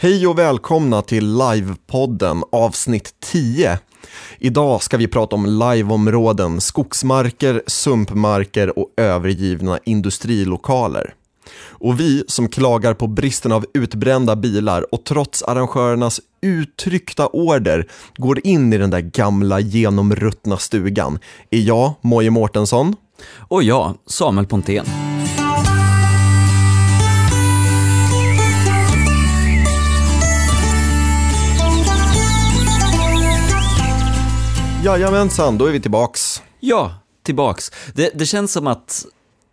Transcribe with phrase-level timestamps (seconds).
[0.00, 3.78] Hej och välkomna till Livepodden avsnitt 10.
[4.38, 11.14] Idag ska vi prata om liveområden, skogsmarker, sumpmarker och övergivna industrilokaler.
[11.60, 18.46] Och vi som klagar på bristen av utbrända bilar och trots arrangörernas uttryckta order går
[18.46, 21.18] in i den där gamla genomruttna stugan
[21.50, 22.96] är jag, Moje Mårtensson.
[23.38, 25.07] Och jag, Samuel Pontén.
[34.84, 36.42] Jajamensan, då är vi tillbaks.
[36.60, 37.72] Ja, tillbaks.
[37.94, 39.06] Det, det känns som att,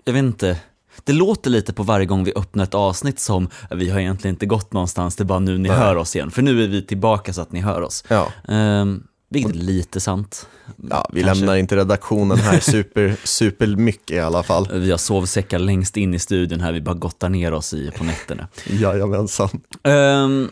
[0.04, 0.58] jag vet inte,
[1.04, 4.46] det låter lite på varje gång vi öppnar ett avsnitt som vi har egentligen inte
[4.46, 5.78] gått någonstans, det är bara nu ni Nej.
[5.78, 6.32] hör oss igen.
[6.32, 8.04] För nu är vi tillbaka så att ni hör oss.
[8.08, 8.32] Ja.
[8.48, 10.48] Ehm, vilket är lite sant.
[10.90, 11.40] Ja, vi Kanske.
[11.40, 14.70] lämnar inte redaktionen här super, super mycket i alla fall.
[14.74, 18.04] Vi har sovsäckar längst in i studion här, vi bara gottar ner oss i på
[18.04, 18.48] nätterna.
[18.66, 19.50] Jajamensan.
[19.84, 20.50] Um,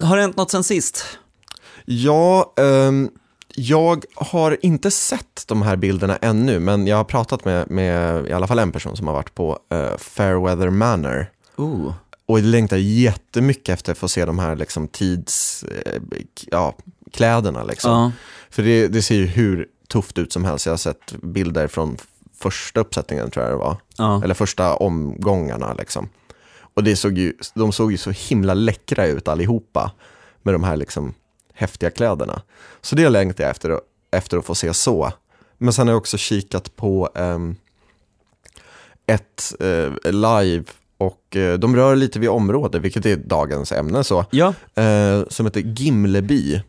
[0.00, 1.04] har det hänt något sen sist?
[1.84, 3.10] Ja, ehm,
[3.56, 8.32] jag har inte sett de här bilderna ännu, men jag har pratat med, med i
[8.32, 11.26] alla fall en person som har varit på uh, Fairweather Manor.
[11.56, 11.92] Oh.
[12.26, 16.00] Och jag längtar jättemycket efter att få se de här liksom, tids, eh,
[16.50, 16.74] ja.
[17.68, 17.90] Liksom.
[17.90, 18.12] Ja.
[18.50, 20.66] För det, det ser ju hur tufft ut som helst.
[20.66, 21.96] Jag har sett bilder från
[22.38, 23.76] första uppsättningen tror jag det var.
[23.98, 24.24] Ja.
[24.24, 26.08] Eller första omgångarna liksom.
[26.74, 29.92] Och det såg ju, de såg ju så himla läckra ut allihopa
[30.42, 31.14] med de här liksom
[31.54, 32.42] häftiga kläderna.
[32.80, 35.12] Så det längtar jag efter, att- efter att få se så.
[35.58, 37.56] Men sen har jag också kikat på ehm,
[39.06, 40.64] ett eh, live
[40.98, 44.54] och eh, de rör lite vid område, vilket är dagens ämne, så, Ja.
[44.74, 46.62] eh, som heter Gimleby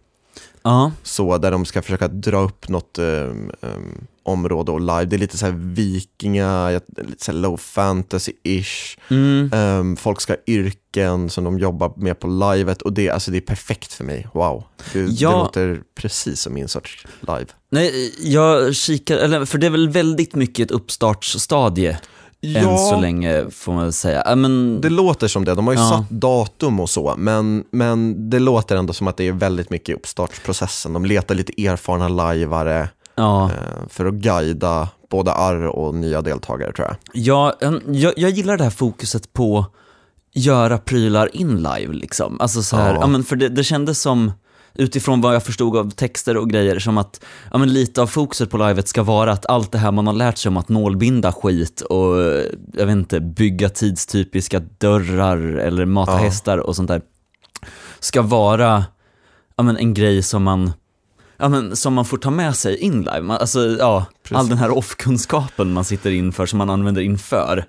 [0.64, 0.92] Ja.
[1.04, 5.06] så där de ska försöka dra upp något ehm, ehm, område och live.
[5.06, 8.98] Det är lite så här vikinga, lite så low fantasy-ish.
[9.10, 9.50] Mm.
[9.54, 13.38] Ehm, folk ska ha yrken som de jobbar med på livet och det, alltså det
[13.38, 14.28] är perfekt för mig.
[14.34, 14.64] Wow.
[14.94, 15.30] Det, Ja.
[15.30, 17.46] det låter precis som min sorts live.
[17.72, 21.98] Nej, jag kikar, eller för det är väl väldigt mycket ett uppstartsstadie
[22.56, 24.24] än så länge får man väl säga.
[24.26, 25.56] Ja, men, det låter som det.
[25.56, 25.90] De har ju Ja.
[25.90, 29.96] satt datum och så, men, men det låter ändå som att det är väldigt mycket
[29.96, 30.94] uppstartsprocessen.
[30.94, 33.46] De letar lite erfarna lajvare ja.
[33.52, 36.98] eh, för att guida både arr och nya deltagare tror jag.
[37.14, 37.54] Ja,
[37.88, 39.66] jag, jag gillar det här fokuset på
[40.34, 42.42] göra prylar in live liksom.
[42.42, 43.00] Alltså så här, Ja.
[43.02, 43.08] ja.
[43.08, 44.32] men för det, det kändes som,
[44.74, 48.50] utifrån vad jag förstod av texter och grejer, som att ja, men lite av fokuset
[48.50, 51.32] på livet ska vara att allt det här man har lärt sig om att nålbinda
[51.32, 52.16] skit och
[52.74, 56.18] jag vet inte, bygga tidstypiska dörrar eller mata Ja.
[56.18, 57.02] hästar och sånt där,
[58.00, 58.86] ska vara
[59.56, 60.72] ja, men en grej som man
[61.38, 63.22] Ja, men som man får ta med sig in live.
[63.22, 64.38] Man, alltså, ja, Precis.
[64.38, 67.66] all den här off-kunskapen man sitter inför, som man använder inför,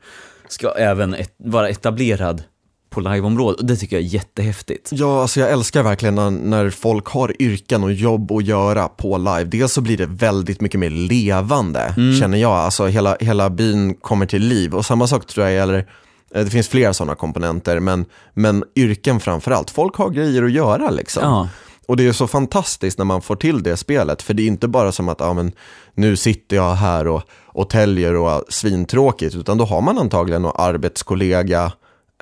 [0.48, 2.42] ska även et- vara etablerad
[2.90, 3.68] på liveområdet.
[3.68, 4.88] Det tycker jag är jättehäftigt.
[4.92, 9.18] Ja, alltså jag älskar verkligen när, när folk har yrken och jobb att göra på
[9.18, 9.44] live.
[9.44, 12.52] Dels så blir det väldigt mycket mer levande, känner jag.
[12.52, 14.74] Alltså hela, hela byn kommer till liv.
[14.74, 15.86] Och samma sak tror jag gäller,
[16.34, 19.70] eh, det finns flera sådana komponenter, men, men yrken framför allt.
[19.70, 21.22] Folk har grejer att göra liksom.
[21.22, 21.48] Ja,
[21.88, 24.68] Och det är så fantastiskt när man får till det spelet, för det är inte
[24.68, 25.52] bara som att ja, men,
[25.94, 30.42] nu sitter jag här och, och täljer och har svintråkigt, utan då har man antagligen
[30.42, 31.72] någon arbetskollega,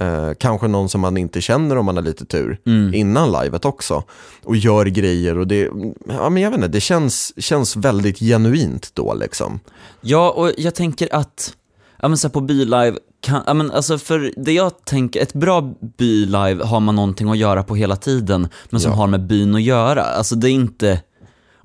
[0.00, 2.60] eh, kanske någon som man inte känner om man har lite tur,
[2.94, 4.02] innan livet också,
[4.44, 5.70] och gör grejer och det,
[6.08, 9.60] ja men jag vet inte, det känns, känns väldigt genuint då liksom.
[10.00, 11.56] ja och jag tänker att,
[12.02, 15.74] ja men så på bylive, kan, ja men alltså för det jag tänker, ett bra
[15.98, 18.96] bylive har man någonting att göra på hela tiden, men som Ja.
[18.96, 20.02] har med byn att göra.
[20.02, 21.00] Alltså det är inte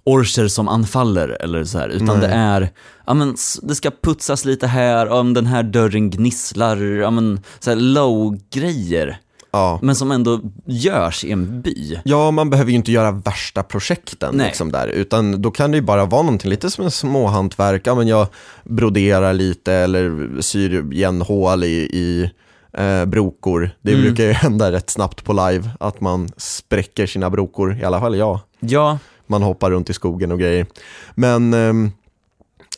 [0.03, 2.19] orcher som anfaller eller så här, utan Nej.
[2.19, 2.69] det är,
[3.08, 7.75] ja men det ska putsas lite här, om den här dörren gnisslar, ja men så
[7.75, 9.18] low-grejer,
[9.52, 9.80] Ja.
[9.82, 12.00] men som ändå görs i en by.
[12.06, 14.46] Ja, man behöver ju inte göra värsta projekten Nej.
[14.48, 17.82] liksom där, utan då kan det ju bara vara någonting lite som en småhantverk.
[17.88, 18.28] Ja, men jag
[18.64, 22.32] broderar lite eller syr igen hål i, i
[22.74, 23.72] eh, brokor.
[23.82, 24.04] Det Mm.
[24.06, 28.16] brukar ju hända rätt snabbt på live, att man spräcker sina brokor, i alla fall
[28.18, 28.40] jag.
[28.60, 28.98] Ja,
[29.28, 30.66] Man hoppar runt i skogen och grejer.
[31.16, 31.92] Men, ehm,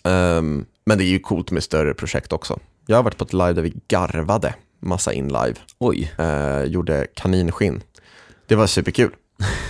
[0.04, 2.60] ehm, men det är ju coolt med större projekt också.
[2.86, 6.12] Jag har varit på ett live där vi garvade massa in live oj.
[6.18, 7.84] eh, gjorde kaninskinn.
[8.48, 9.12] Det var superkul.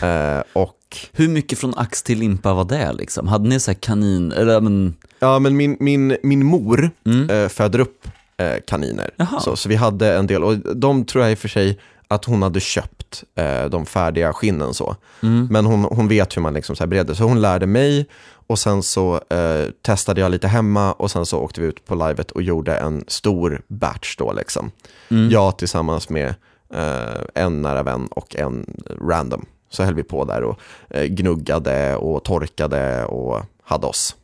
[0.03, 3.27] Eh, och Hur mycket från ax till limpa var det liksom?
[3.27, 7.29] Hade ni så här kanin, eller ja, men, ja, men min, min, min mor mm.
[7.29, 9.09] eh, föder upp eh, kaniner.
[9.15, 9.39] Jaha.
[9.39, 11.79] Så, så vi hade en del, och de tror jag i och för sig
[12.11, 14.95] att hon hade köpt eh, de färdiga skinnen så.
[15.23, 15.47] Mm.
[15.51, 18.05] Men hon, hon vet hur man liksom så bereder, så hon lärde mig
[18.47, 21.95] och sen så eh, testade jag lite hemma och sen så åkte vi ut på
[21.95, 24.71] livet och gjorde en stor batch då liksom.
[25.09, 25.29] Mm.
[25.29, 26.35] Jag tillsammans med
[26.73, 28.65] eh, en nära vän och en
[29.01, 29.45] random.
[29.69, 30.59] Så höll vi på där och
[30.89, 34.15] eh, gnuggade och torkade och hade oss.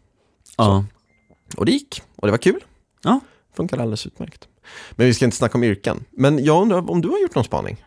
[0.57, 0.85] Ja.
[1.57, 2.63] Och det gick, och det var kul.
[3.03, 3.19] Ja.
[3.55, 4.47] Funkar alldeles utmärkt.
[4.91, 6.03] Men vi ska inte snacka om yrken.
[6.11, 7.83] Men jag undrar om du har gjort någon spaning?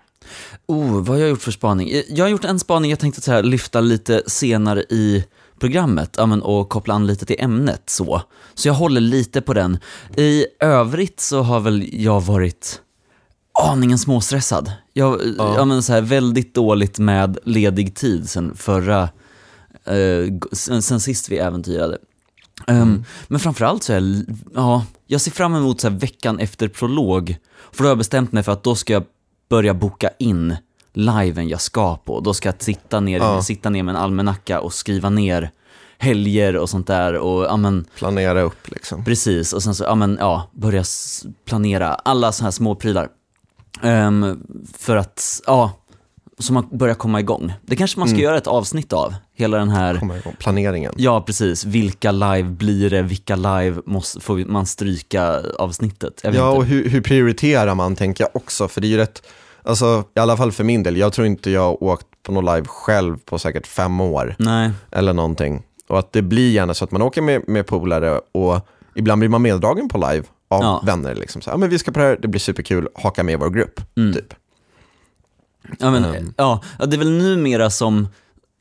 [0.67, 2.03] Oh, vad har jag gjort för spaning?
[2.09, 5.25] Jag har gjort en spaning jag tänkte så här, lyfta lite senare i
[5.61, 7.83] programmet och koppla an lite till ämnet.
[7.87, 8.23] Så.
[8.55, 9.79] så jag håller lite på den.
[10.17, 12.81] I övrigt så har väl jag varit
[13.53, 14.73] aningen småstressad.
[14.93, 15.55] Jag, Ja.
[15.57, 15.65] ja.
[15.65, 19.03] men, så här, väldigt dåligt med ledig tid sen förra,
[19.85, 21.99] eh, sen, sen sist vi äventyrade.
[22.67, 24.25] Um, Men framförallt så är
[24.55, 27.37] ja, jag ser fram emot så veckan efter prolog.
[27.73, 29.05] För då har jag bestämt mig för att då ska jag
[29.51, 30.57] börja boka in
[30.93, 32.21] liven jag ska på.
[32.21, 33.43] Då ska jag sitta ner, Ja.
[33.43, 35.51] sitta ner med en almanacka och skriva ner
[35.99, 37.15] helger och sånt där.
[37.15, 39.05] Och, ja, men, Planera upp liksom.
[39.05, 40.85] Precis, och sen så, ja men ja, börja
[41.45, 43.09] planera alla sådana här små prylar.
[43.83, 44.43] Ehm,
[44.79, 45.73] för att, ja,
[46.41, 47.53] så man börjar komma igång.
[47.63, 50.01] Det kanske man ska göra ett avsnitt av, hela den här.
[50.39, 50.93] Planeringen.
[50.97, 56.21] ja precis, vilka live blir det, vilka live måste, får man stryka avsnittet?
[56.25, 56.75] Ja, och inte.
[56.75, 59.23] hur, hur prioriterar man tänker jag också, för det är ju rätt,
[59.63, 62.55] alltså i alla fall för min del, jag tror inte jag har åkt på någon
[62.55, 65.63] live själv på säkert fem år Nej, eller någonting.
[65.89, 68.61] Och att det blir gärna så att man åker med, med polare och
[68.95, 70.83] ibland blir man meddragen på live av Ja.
[70.87, 71.15] vänner.
[71.15, 71.43] Liksom.
[71.43, 73.51] Så, ja, men vi ska på det här, det blir superkul, haka med i vår
[73.51, 73.81] grupp.
[73.97, 74.13] Mm.
[74.15, 74.35] Typ.
[75.79, 76.35] Ja men, Ehm.
[76.37, 78.09] ja, det är väl numera som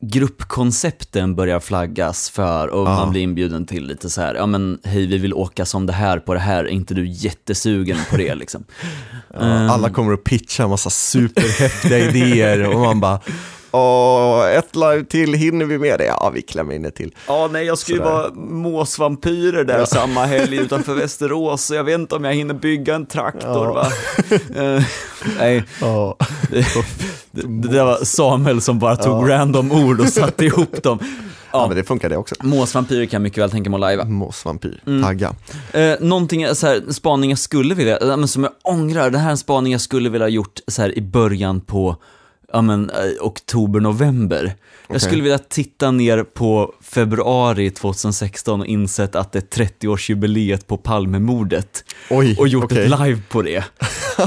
[0.01, 2.95] gruppkoncepten börjar flaggas för och Ja.
[2.95, 5.93] man blir inbjuden till lite så här, ja men hej vi vill åka som det
[5.93, 8.63] här på det här, är inte du jättesugen på det liksom?
[9.33, 9.69] Ja, Ehm.
[9.69, 13.19] Alla kommer att pitcha en massa superhäftiga idéer och man bara,
[13.71, 16.05] åh, ett live till, hinner vi med det?
[16.05, 17.15] Ja, vi klämmer in ett till.
[17.27, 21.99] Ja, nej, jag ska ju vara måsvampyrer där samma helg utanför Västerås, så jag vet
[21.99, 23.73] inte om jag hinner bygga en traktor Ja.
[23.73, 23.87] va?
[24.55, 24.83] Eh,
[25.39, 26.17] nej, Ja.
[26.51, 26.65] det,
[27.31, 30.97] det, det där var Samuel som bara tog random ord och satte ihop dem.
[31.01, 31.07] ja,
[31.51, 32.35] Ja, men det funkar det också.
[32.43, 34.05] måsvampyrer kan jag mycket väl tänka mig att lajva.
[34.05, 35.03] Måsvampyr, Mm.
[35.03, 35.33] tagga.
[35.73, 39.27] Eh, någonting, så här, spaning jag skulle vilja, eh, men som jag ångrar, det här
[39.27, 41.95] är en spaning jag skulle vilja ha gjort så här, i början på
[42.53, 44.43] ja, men, eh, oktober, november.
[44.43, 44.53] Jag
[44.95, 44.99] Okej.
[44.99, 51.83] skulle vilja titta ner på februari 2016 och insett att det är 30-årsjubileet på Palmemordet
[52.09, 52.83] Oj, och gjort okej.
[52.85, 53.63] ett live på det.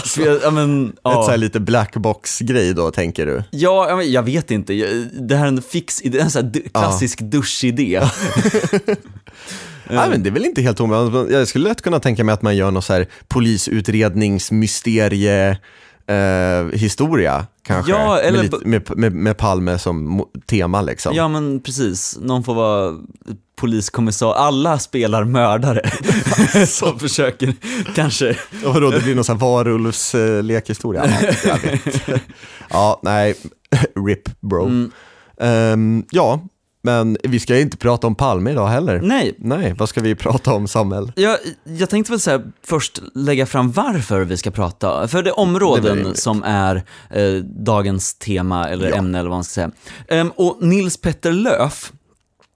[0.04, 1.36] För jag, ja, men, Ett så här ja.
[1.36, 3.42] lite blackbox-grej då, tänker du?
[3.50, 4.74] Ja, ja, men jag vet inte.
[4.74, 8.00] Jag- Det här är en fix idé, en så klassisk duschidé.
[9.90, 11.32] Nej, men det är väl inte helt omöjligt.
[11.32, 15.58] Jag skulle lätt kunna tänka mig att man gör någon så här polisutredningsmysterie
[16.12, 17.92] eh, historia kanske.
[17.92, 21.14] Ja, eller med, lite, med, med, med Palme som tema liksom.
[21.14, 22.98] Ja men precis, någon får vara
[23.56, 25.90] poliskommissarie, alla spelar mördare
[26.66, 27.54] som försöker
[27.94, 31.06] kanske, Och vadå, det blir någon sån här varulvslekhistoria?
[31.06, 32.02] Ja, jag vet.
[32.70, 33.34] ja, nej,
[34.06, 34.64] RIP bro.
[34.64, 34.90] Mm.
[35.40, 36.40] Ehm, ja,
[36.82, 39.00] men vi ska inte prata om Palme idag heller.
[39.02, 41.12] nej, Nej, vad ska vi prata om Samuel?
[41.16, 45.20] jag, jag tänkte väl så här, först lägga fram varför vi ska prata, för det
[45.20, 46.18] är Det områden rimligt.
[46.18, 46.76] som är
[47.10, 48.96] eh, dagens tema eller Ja.
[48.96, 49.70] ämne eller vad man ska säga.
[50.08, 51.92] Ehm, och Nils Petter Löf,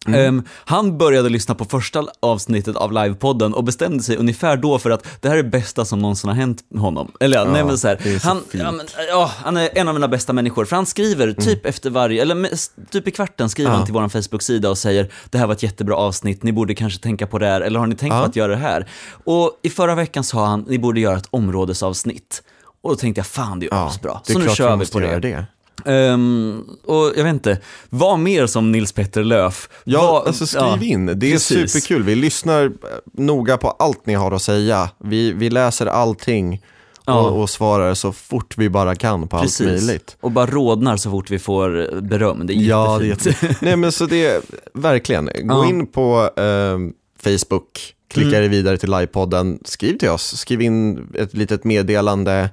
[0.07, 0.21] Mm.
[0.21, 4.91] ehm, han började lyssna på första avsnittet av livepodden och bestämde sig ungefär då för
[4.91, 7.13] att det här är det bästa som någonsin har hänt honom.
[7.21, 9.89] Eller ja, nej men så här, är så han, ja, men, ja, han är en
[9.89, 12.49] av mina bästa människor, för han skriver typ efter varje, eller
[12.91, 13.75] typ i kvarten skriver Mm.
[13.75, 13.79] Ja.
[13.79, 17.01] han till vår Facebook-sida och säger det här var ett jättebra avsnitt, ni borde kanske
[17.03, 18.89] tänka på det här, eller har ni tänkt på att göra det här?
[19.25, 22.43] Och i förra veckan sa han, ni borde göra ett områdesavsnitt.
[22.83, 24.21] Och då tänkte jag, fan det är ju asbra.
[24.23, 25.19] Så nu kör vi på det.
[25.19, 25.47] det.
[25.85, 27.59] Ehm, och jag vet inte,
[27.91, 29.69] var mer som Nils Petter Löf.
[29.85, 31.07] Ja, Var- alltså skriv ja, in.
[31.07, 31.73] Det är precis.
[31.73, 32.03] superkul.
[32.03, 32.71] Vi lyssnar eh,
[33.13, 34.91] noga på allt ni har att säga.
[35.05, 36.63] Vi, vi läser allting
[37.09, 37.21] Ja.
[37.21, 39.67] och, och svarar så fort vi bara kan på allt Precis.
[39.67, 40.17] möjligt.
[40.21, 42.47] Och bara rodnar så fort vi får eh, beröm.
[42.47, 43.43] Det är Ja, det är jättefint.
[43.43, 43.57] jätte...
[43.65, 44.41] Nej, men så det är
[44.75, 45.25] verkligen.
[45.43, 45.67] Gå Ja.
[45.69, 46.93] in på ehm,
[47.23, 48.51] Facebook, klicka Mm.
[48.51, 52.51] vidare till livepodden, skriv till oss, skriv in ett litet meddelande,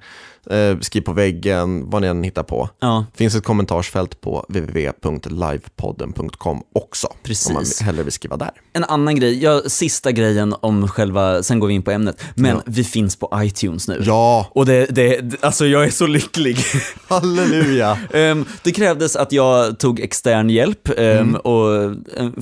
[0.50, 2.69] eh, skriv på väggen, vad ni än hittar på.
[2.79, 7.07] ja, finns ett kommentarsfält på www.livepodden.com också.
[7.23, 7.47] Precis.
[7.47, 8.51] Om man hellre vill skriva där.
[8.73, 12.21] en annan grej, ja, sista grejen om själva, sen går vi in på ämnet.
[12.35, 12.62] Men Ja.
[12.65, 14.01] vi finns på iTunes nu.
[14.05, 16.57] Ja, Och det, det, alltså jag är så lycklig.
[17.07, 17.97] halleluja.
[18.13, 21.35] Ehm, det krävdes att jag tog extern hjälp ehm, Mm.
[21.35, 21.91] och eh,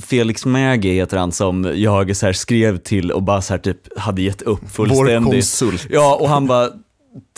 [0.00, 3.98] Felix Mägi heter han som jag så här skrev till och bara så här typ
[3.98, 5.32] hade gett upp Vår fullständigt.
[5.32, 5.86] konsult.
[5.90, 6.68] Ja, och han bara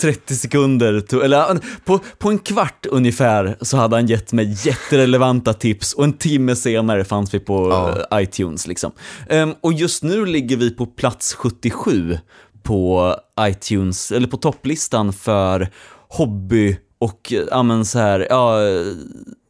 [0.01, 5.93] 30 sekunder, eller på, på en kvart ungefär så hade han gett mig jätterelevanta tips
[5.93, 8.19] och en timme senare fanns vi på Ja.
[8.19, 8.93] eh, iTunes liksom.
[9.29, 12.19] Ehm, och just nu ligger vi på plats 77
[12.63, 15.69] på iTunes, eller på topplistan för
[16.09, 18.61] hobby och, ja men så här, ja,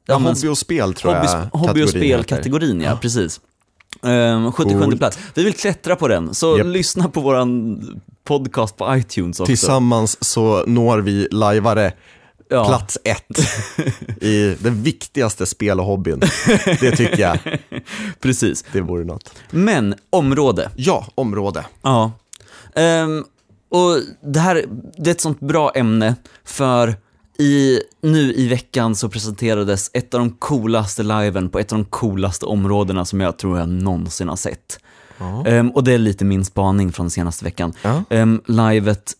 [0.06, 3.40] Ja, men hobby och spel tror hobby, jag hobby och spelkategorin, ja, precis.
[4.04, 4.98] Um, 77 Coolt.
[4.98, 5.18] plats.
[5.34, 6.66] Vi vill klättra på den, så Japp.
[6.66, 7.80] lyssna på våran
[8.24, 9.46] podcast på iTunes också.
[9.46, 11.92] Tillsammans så når vi lajvare
[12.48, 12.64] Ja.
[12.68, 13.38] plats ett
[14.22, 16.20] i den viktigaste spel och hobbyn.
[16.80, 17.38] Det tycker jag,
[18.20, 18.64] Precis.
[18.72, 19.30] det vore något.
[19.50, 20.70] Men, område.
[20.76, 21.64] Ja, område.
[21.82, 22.12] Ja.
[22.74, 23.24] Ehm,
[23.68, 23.96] och
[24.32, 24.64] det här,
[24.96, 26.94] det är ett sånt bra ämne för
[27.38, 31.84] i, nu i veckan så presenterades ett av de coolaste liven på ett av de
[31.84, 34.78] coolaste områdena som jag tror jag någonsin har sett.
[35.18, 35.46] Ja.
[35.46, 37.72] Ehm, och det är lite min spaning från senaste veckan.
[37.82, 38.02] Ja.
[38.10, 39.12] Um, livet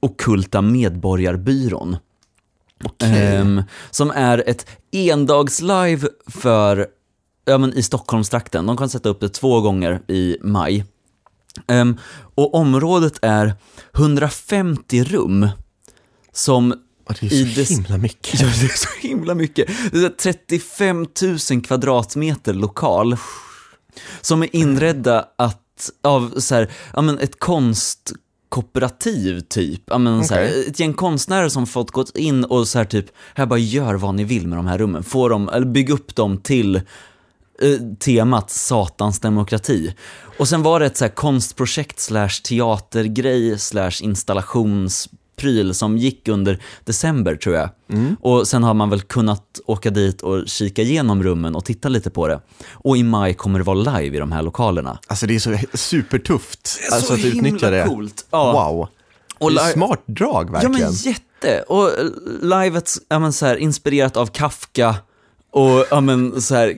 [0.00, 1.96] Okulta Medborgarbyrån.
[2.98, 6.86] Ehm, som är ett endagslive för,
[7.44, 8.66] ja men i Stockholmstrakten.
[8.66, 10.84] De kan sätta upp det två gånger i maj.
[11.66, 11.96] Ehm,
[12.34, 13.54] och området är
[13.92, 15.48] 150 rum
[16.32, 16.74] som
[17.08, 18.40] Och det är så des- himla mycket.
[18.40, 19.68] Ja, det är så himla mycket.
[19.92, 21.06] Det är 35
[21.50, 23.16] 000 kvadratmeter lokal
[24.20, 29.82] som är inredda att, av så här, ja, men ett konstkooperativ typ.
[29.86, 33.06] Ja, men, så här, ett gäng konstnärer som fått gått in och så här typ,
[33.34, 35.04] här bara gör vad ni vill med de här rummen.
[35.04, 36.82] Få dem, eller bygg upp dem till eh,
[38.00, 39.94] temat satans demokrati.
[40.38, 43.92] Och sen var det ett så här konstprojekt slash teatergrej slash
[45.38, 47.70] installationspryl som gick under december tror jag.
[48.20, 52.10] Och sen har man väl kunnat åka dit och kika igenom rummen och titta lite
[52.10, 52.40] på det.
[52.84, 54.98] Och i maj kommer det vara live i de här lokalerna.
[55.06, 57.84] Alltså det är så supertufft alltså, att utnyttja det.
[57.88, 58.26] coolt.
[58.30, 58.52] Ja.
[58.52, 58.88] Wow.
[59.38, 60.80] Och det är smart drag Ja verkligen.
[60.80, 61.62] men jätte!
[61.68, 62.04] Och eh,
[62.42, 64.94] livet, ja men så här, inspirerat av Kafka
[65.52, 66.74] och ja men så här,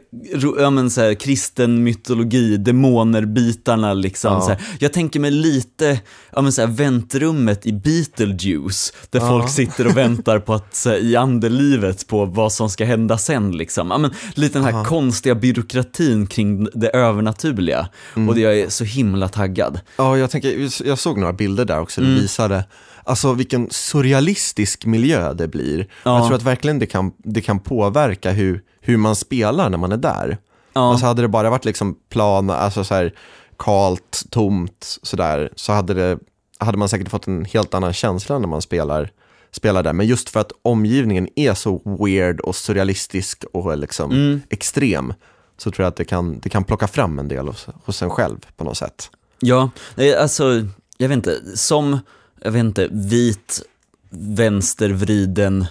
[0.58, 4.32] ja men så här, kristen mytologi, demoner-bitarna liksom.
[4.32, 4.40] Ja.
[4.40, 4.60] Så här.
[4.78, 6.00] Jag tänker mig lite,
[6.32, 10.90] ja men så här, väntrummet i Beetlejuice, där folk sitter och väntar på att, så
[10.90, 13.90] här, i andelivet på vad som ska hända sen liksom.
[13.90, 17.88] Ja men lite den här konstiga byråkratin kring det övernaturliga.
[18.16, 18.28] Mm.
[18.28, 19.80] Och det, jag är så himla taggad.
[19.96, 22.20] Ja, jag, tänker, jag såg några bilder där också, det Mm.
[22.22, 22.64] visade
[23.11, 25.88] alltså vilken surrealistisk miljö det blir.
[26.02, 26.19] Ja.
[26.19, 29.93] Jag tror att verkligen det kan, det kan påverka hur, hur man spelar när man
[29.93, 30.38] är där.
[30.73, 30.90] Ja.
[30.90, 33.14] Alltså hade det bara varit liksom plan, alltså så här
[33.59, 36.19] kalt, tomt, sådär, så hade, det,
[36.59, 39.11] hade man säkert fått en helt annan känsla när man spelar,
[39.50, 39.93] spelar där.
[39.93, 44.40] Men just för att omgivningen är så weird och surrealistisk och liksom Mm.
[44.50, 45.12] extrem,
[45.57, 48.11] så tror jag att det kan, det kan plocka fram en del hos, hos en
[48.11, 49.11] själv på något sätt.
[49.40, 49.71] Ja,
[50.19, 50.67] alltså,
[50.99, 51.99] jag vet inte, som,
[52.40, 53.62] jag vet inte, vit,
[54.11, 55.66] vänstervriden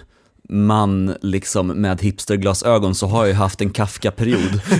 [0.50, 4.60] man liksom med hipsterglasögon så har jag ju haft en Kafka-period.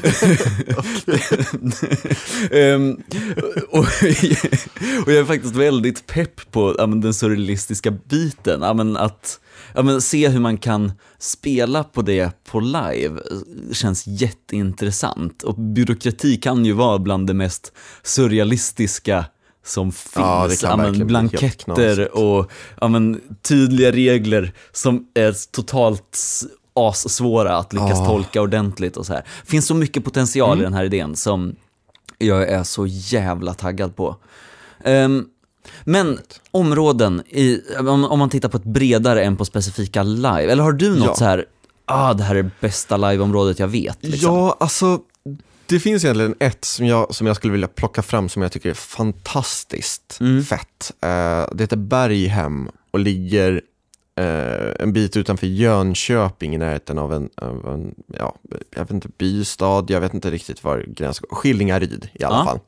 [2.50, 2.96] Ehm,
[3.68, 9.40] och, och jag är faktiskt väldigt pepp på ja, den surrealistiska biten, ja, att
[9.74, 13.20] ja, se hur man kan spela på det på live
[13.72, 15.42] känns jätteintressant.
[15.42, 19.24] Och byråkrati kan ju vara bland det mest surrealistiska
[19.64, 20.62] som finns.
[20.62, 22.50] Ja, men, blanketter och
[22.80, 26.18] ja, men, tydliga regler som är totalt
[26.74, 28.06] assvåra att lyckas Ja.
[28.06, 29.24] tolka ordentligt och så här.
[29.44, 30.60] finns så mycket potential Mm.
[30.60, 31.56] i den här idén som
[32.18, 34.16] jag är så jävla taggad på.
[34.84, 35.24] Ehm,
[35.84, 36.18] men
[36.50, 40.72] områden, i, om, om man tittar på ett bredare än på specifika live, eller har
[40.72, 41.14] du något Ja.
[41.14, 41.44] så här,
[41.84, 43.98] ah det här är bästa liveområdet jag vet?
[44.00, 44.34] Liksom?
[44.34, 45.00] Ja, alltså
[45.70, 48.70] det finns egentligen ett som jag, som jag skulle vilja plocka fram som jag tycker
[48.70, 50.44] är fantastiskt Mm.
[50.44, 50.92] fett.
[51.02, 51.08] Eh,
[51.52, 53.60] det heter Berghem och ligger
[54.16, 58.36] eh, en bit utanför Jönköping i närheten av en, av en ja,
[58.70, 61.36] jag vet inte, bystad, jag vet inte riktigt var gränsen går.
[61.36, 62.44] Skillingaryd i alla Ja.
[62.44, 62.60] fall.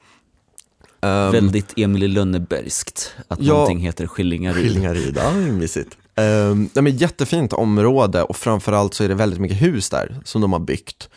[1.01, 3.53] Ehm, Väldigt Emil Lönnebergskt, att Ja.
[3.53, 4.63] någonting heter Skillingaryd.
[4.63, 5.97] Skillingaryd, ja, mysigt.
[6.17, 10.41] Um, nej, men jättefint område och framförallt så är det väldigt mycket hus där som
[10.41, 11.09] de har byggt.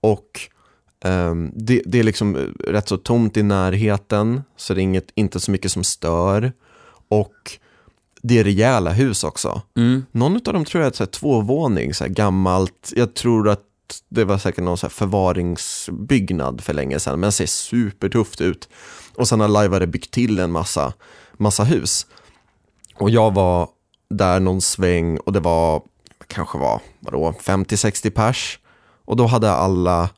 [0.00, 0.40] Och
[1.04, 5.10] ehm, det, det är liksom eh, rätt så tomt i närheten, så det är inget,
[5.14, 6.52] inte så mycket som stör.
[7.08, 7.58] Och
[8.22, 9.62] det är rejäla hus också.
[9.76, 10.04] Mm.
[10.12, 12.92] Någon av dem tror jag är så här tvåvåning, så här gammalt.
[12.96, 13.64] Jag tror att
[14.08, 18.68] det var säkert någon så här förvaringsbyggnad för länge sedan, men ser supertufft ut.
[19.14, 20.92] Och sen har Lajvare byggt till en massa,
[21.32, 22.06] massa hus.
[22.94, 23.68] Och jag var
[24.10, 25.82] där någon sväng och det var,
[26.26, 28.58] kanske var, vadå, 50-60 pers.
[29.04, 30.08] Och då hade alla,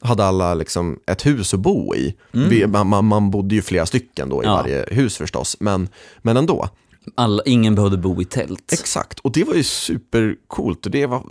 [0.00, 2.14] hade alla liksom ett hus att bo i.
[2.32, 4.54] Vi, man, man, bodde ju flera stycken då i Ja.
[4.54, 5.88] varje hus förstås, men,
[6.18, 6.68] men ändå.
[7.14, 8.72] Alla, ingen behövde bo i tält.
[8.72, 11.22] Exakt, och det var ju supercoolt det var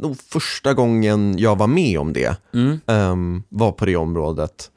[0.00, 2.36] nog första gången jag var med om det.
[2.54, 2.80] Mm.
[2.86, 4.70] ehm, var på det området.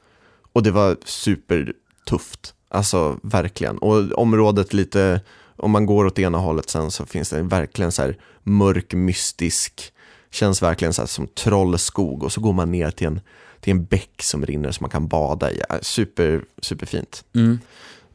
[0.52, 3.78] Och det var supertufft, alltså verkligen.
[3.78, 5.20] Och området lite
[5.56, 9.92] om man går åt ena hållet sen så finns det verkligen så här mörk, mystisk,
[10.30, 13.20] känns verkligen så här som trollskog och så går man ner till en,
[13.60, 15.60] till en bäck som rinner som man kan bada i.
[15.68, 17.24] Ja, Super, superfint.
[17.34, 17.58] Mm.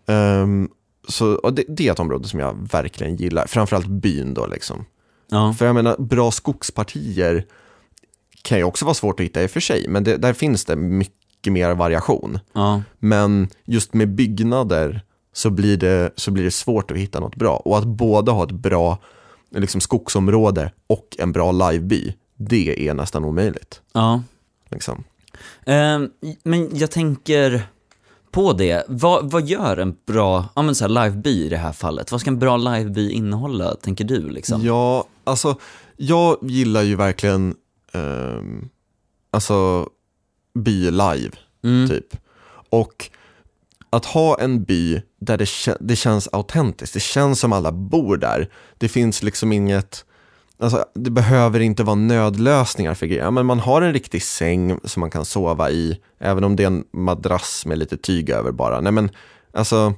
[0.06, 0.70] Ehm,
[1.08, 4.86] så, och det, det är ett område som jag verkligen gillar, framförallt byn då liksom.
[5.30, 5.54] Ja.
[5.54, 7.46] För jag menar, bra skogspartier
[8.42, 10.66] kan ju också vara svårt att hitta i och för sig, men det, där finns
[10.66, 12.40] det mycket mer variation.
[12.54, 12.82] Ja.
[13.00, 15.02] Men just med byggnader
[15.34, 17.56] så blir, det, så blir det svårt att hitta något bra.
[17.56, 18.98] Och att både ha ett bra
[19.50, 23.82] liksom, skogsområde och en bra liveby, det är nästan omöjligt.
[23.94, 24.24] ja.
[24.70, 25.04] Liksom.
[25.65, 26.10] Ehm,
[26.43, 27.63] men jag tänker
[28.32, 32.12] på det, vad, vad gör en bra ja, men så liveby i det här fallet?
[32.12, 34.29] Vad ska en bra liveby innehålla, tänker du?
[34.29, 34.62] Liksom?
[34.65, 35.55] Ja, alltså
[35.98, 37.55] jag gillar ju verkligen
[37.91, 38.70] ehm,
[39.32, 39.89] alltså
[40.60, 41.32] by live,
[41.63, 41.89] Mm.
[41.89, 42.17] typ.
[42.70, 43.10] Och
[43.89, 45.48] att ha en by där det,
[45.79, 48.50] det känns autentiskt, det känns som alla bor där.
[48.77, 50.05] Det finns liksom inget,
[50.60, 53.32] alltså det behöver inte vara nödlösningar för grejer.
[53.32, 56.68] Men man har en riktig säng som man kan sova i, även om det är
[56.68, 58.82] en madrass med lite tyg över bara.
[58.82, 59.10] Nej men,
[59.54, 59.94] alltså,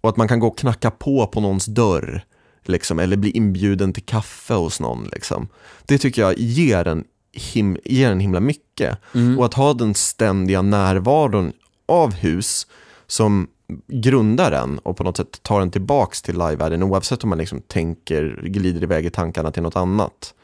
[0.00, 2.24] och att man kan gå och knacka på på någons dörr,
[2.64, 5.08] liksom, eller bli inbjuden till kaffe hos någon.
[5.12, 5.48] Liksom.
[5.86, 7.04] Det tycker jag ger en,
[7.36, 8.98] him- ger en himla mycket.
[9.38, 11.52] Och att ha den ständiga närvaron
[11.88, 12.66] av hus
[13.06, 13.48] som
[13.86, 17.60] grundar den och på något sätt tar den tillbaks till livevärlden oavsett om man liksom
[17.60, 20.34] tänker, glider iväg i tankarna till något annat.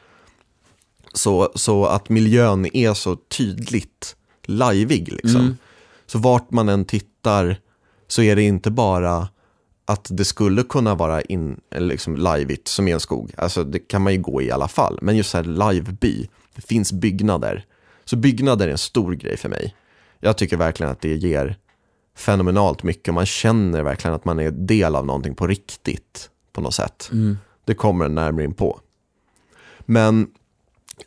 [1.13, 5.41] Så, så att miljön är så tydligt lajvig liksom.
[5.41, 5.57] Mm.
[6.07, 7.57] Så vart man än tittar
[8.09, 9.29] så är det inte bara
[9.85, 13.33] att det skulle kunna vara in, liksom liveigt som i en skog.
[13.37, 14.99] Alltså det kan man ju gå i alla fall.
[15.03, 17.65] Men just så här liveby, det finns byggnader.
[18.05, 19.75] Så byggnader är en stor grej för mig.
[20.21, 21.57] Jag tycker verkligen att det ger
[22.17, 23.15] fenomenalt mycket.
[23.15, 27.09] Man känner verkligen att man är del av någonting på riktigt på något sätt.
[27.13, 27.39] Mm.
[27.65, 28.81] Det kommer närmare in på.
[29.81, 30.31] Men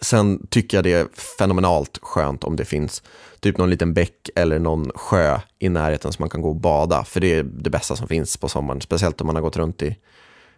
[0.02, 3.04] sen tycker jag det är fenomenalt skönt om det finns
[3.40, 7.04] typ någon liten bäck eller någon sjö i närheten som man kan gå och bada.
[7.04, 8.82] För det är det bästa som finns på sommaren.
[8.82, 9.98] Speciellt om man har gått runt i,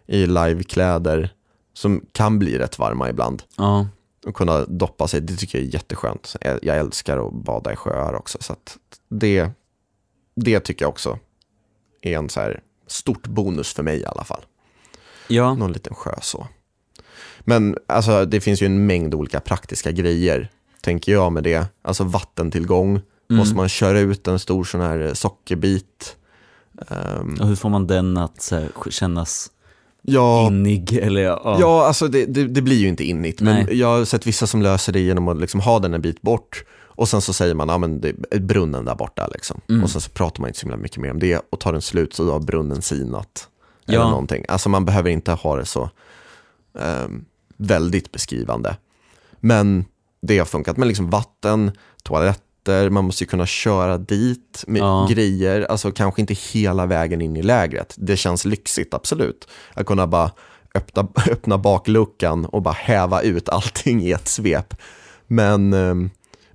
[0.06, 1.30] i livekläder
[1.72, 3.42] som kan bli rätt varma ibland.
[3.56, 3.86] Ja.
[4.26, 6.36] Och kunna doppa sig, det tycker jag är jätteskönt.
[6.62, 8.38] Jag älskar att bada i sjöar också.
[8.40, 9.50] Så att det,
[10.44, 11.18] det tycker jag också
[12.02, 14.40] är en så här stort bonus för mig i alla fall
[15.28, 15.54] Ja.
[15.54, 16.46] någon liten sjö så.
[17.40, 20.48] Men alltså, det finns ju en mängd olika praktiska grejer,
[20.80, 21.66] tänker jag med det.
[21.82, 26.16] Alltså vattentillgång, måste man köra ut en stor sån här eh, sockerbit.
[26.88, 29.50] Ehm, Och hur får man den att här, kännas
[30.02, 30.92] ja, innig?
[31.02, 31.56] Eller, ja.
[31.60, 33.78] ja, alltså det, det, det blir ju inte innigt, men Nej.
[33.78, 36.64] jag har sett vissa som löser det genom att liksom ha den en bit bort.
[37.00, 39.60] Och sen så säger man, ja men det är brunnen där borta liksom.
[39.68, 39.84] Mm.
[39.84, 41.42] Och sen så pratar man inte så himla mycket mer om det.
[41.50, 43.48] Och tar den slut så har brunnen sinat.
[43.88, 44.10] Eller Ja.
[44.10, 44.44] någonting.
[44.48, 45.90] Alltså man behöver inte ha det så
[46.78, 47.24] ehm,
[47.56, 48.76] väldigt beskrivande.
[49.40, 49.84] Men
[50.22, 55.06] det har funkat med liksom vatten, toaletter, man måste ju kunna köra dit med Ja.
[55.10, 55.62] grejer.
[55.70, 57.94] Alltså kanske inte hela vägen in i lägret.
[57.98, 59.48] Det känns lyxigt, absolut.
[59.74, 60.30] Att kunna bara
[60.74, 64.74] öppna, öppna bakluckan och bara häva ut allting i ett svep.
[65.26, 66.10] Men, ehm,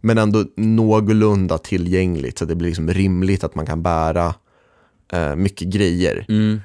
[0.06, 4.36] men ändå någorlunda tillgängligt så det blir liksom rimligt att man kan bära
[5.12, 6.26] eh, mycket grejer.
[6.30, 6.62] Mm.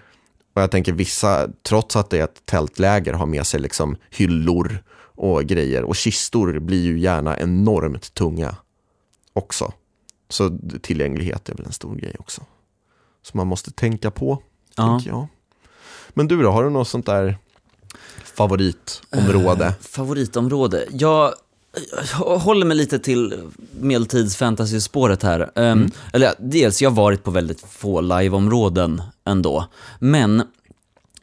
[0.55, 4.83] Och jag tänker vissa, trots att det är ett tältläger, har med sig liksom hyllor
[4.99, 5.83] och grejer.
[5.83, 8.57] Och kistor blir ju gärna enormt tunga
[9.33, 9.73] också.
[10.29, 12.43] Så tillgänglighet är väl en stor grej också.
[13.23, 14.43] Som man måste tänka på,
[14.77, 14.87] Ja.
[14.87, 15.27] tänker jag.
[16.09, 17.39] Men du då, har du något sånt där
[18.25, 19.75] favoritområde?
[19.81, 20.87] Favoritområde?
[20.91, 21.35] Jag
[22.19, 23.35] jag håller mig lite till
[23.81, 25.51] medeltids-fantasy-spåret här.
[25.55, 29.67] Ehm, Eller ja, dels, jag har varit på väldigt få liveområden ändå.
[29.99, 30.43] Men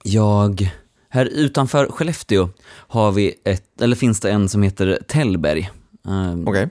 [0.03, 0.71] jag,
[1.09, 5.71] här utanför Skellefteå har vi ett, eller finns det en som heter Tällberg.
[6.07, 6.69] Ehm, Okej.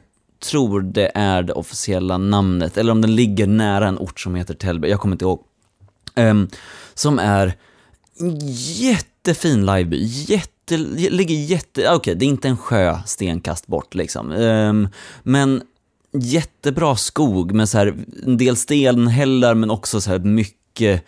[0.51, 4.55] tror det är det officiella namnet, eller om den ligger nära en ort som heter
[4.55, 5.41] Tällberg, jag kommer inte ihåg.
[6.15, 6.49] Ehm,
[6.95, 7.55] som är
[8.21, 8.39] en
[9.27, 14.33] jättefin liveby, jätte, ligger jätte, okej det är inte en sjö stenkast bort liksom.
[14.33, 14.89] Ehm,
[15.23, 15.63] men
[16.13, 21.05] jättebra skog med så här, en del stenhällar men också så här mycket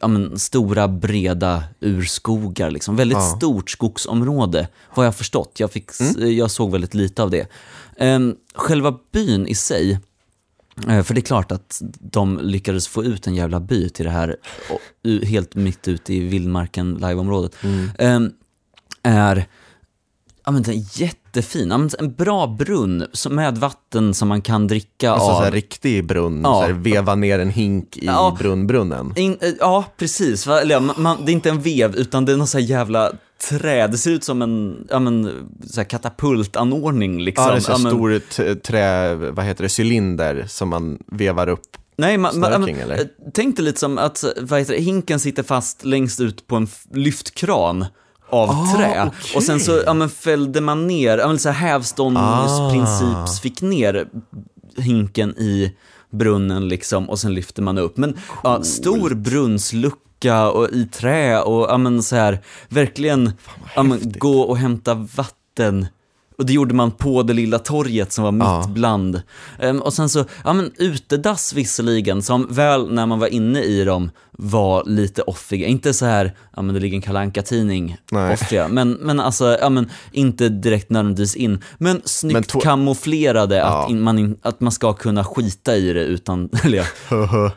[0.00, 2.96] Ja, men, stora breda urskogar, liksom.
[2.96, 3.36] väldigt Ja.
[3.36, 5.60] stort skogsområde, vad jag förstått.
[5.60, 7.46] Jag, fick, jag såg väldigt lite av det.
[7.98, 9.98] Ehm, själva byn i sig,
[11.04, 14.36] för det är klart att de lyckades få ut en jävla by till det här,
[15.24, 17.56] helt mitt ute i vildmarken liveområdet,
[17.98, 18.32] ehm,
[19.02, 19.46] är
[20.44, 21.72] ja, men, jätte jättefin.
[21.98, 25.36] En bra brunn med vatten som man kan dricka Alltså av.
[25.36, 26.54] så här riktig brunn, Ja.
[26.54, 28.36] så här, veva ner en hink i Ja.
[28.38, 29.12] brunnbrunnen.
[29.16, 30.46] In, eh, ja, precis.
[30.46, 33.12] Eller, man, man, det är inte en vev, utan det är någon så här jävla
[33.48, 33.86] trä.
[33.86, 35.30] Det ser ut som en ja, men,
[35.66, 37.20] så här katapultanordning.
[37.20, 37.44] Liksom.
[37.44, 41.48] Ja, det är så Ja, men- stor trä, vad heter det, cylinder som man vevar
[41.48, 41.60] upp.
[41.96, 42.98] Nej, man, man, eh,
[43.34, 46.68] tänk dig lite som att vad heter det, hinken sitter fast längst ut på en
[46.94, 47.84] lyftkran
[48.30, 49.04] av Ah, trä.
[49.06, 49.36] okej.
[49.36, 53.42] Och sen så ja, men, fällde man ner, ja, men, så här hävstångsprincips Ah.
[53.42, 54.08] fick ner
[54.76, 55.76] hinken i
[56.10, 57.96] brunnen liksom och sen lyfte man upp.
[57.96, 63.32] Men ja, stor brunnslucka och i trä och ja, men, så här, verkligen
[63.76, 65.86] ja, men, gå och hämta vatten.
[66.40, 68.64] Och det gjorde man på det lilla torget som var mitt Ja.
[68.68, 69.22] bland.
[69.58, 73.84] Ehm, och sen så, ja men utedass visserligen, som väl när man var inne i
[73.84, 75.66] dem var lite offiga.
[75.66, 78.32] Inte så här, ja men det ligger en kalanka tidning Nej.
[78.34, 81.58] offiga, men, men alltså, ja men inte direkt nödvändigtvis in.
[81.78, 83.64] Men snyggt Men to- kamouflerade Ja.
[83.84, 87.50] att, in, man in, att man ska kunna skita i det utan, eller ja.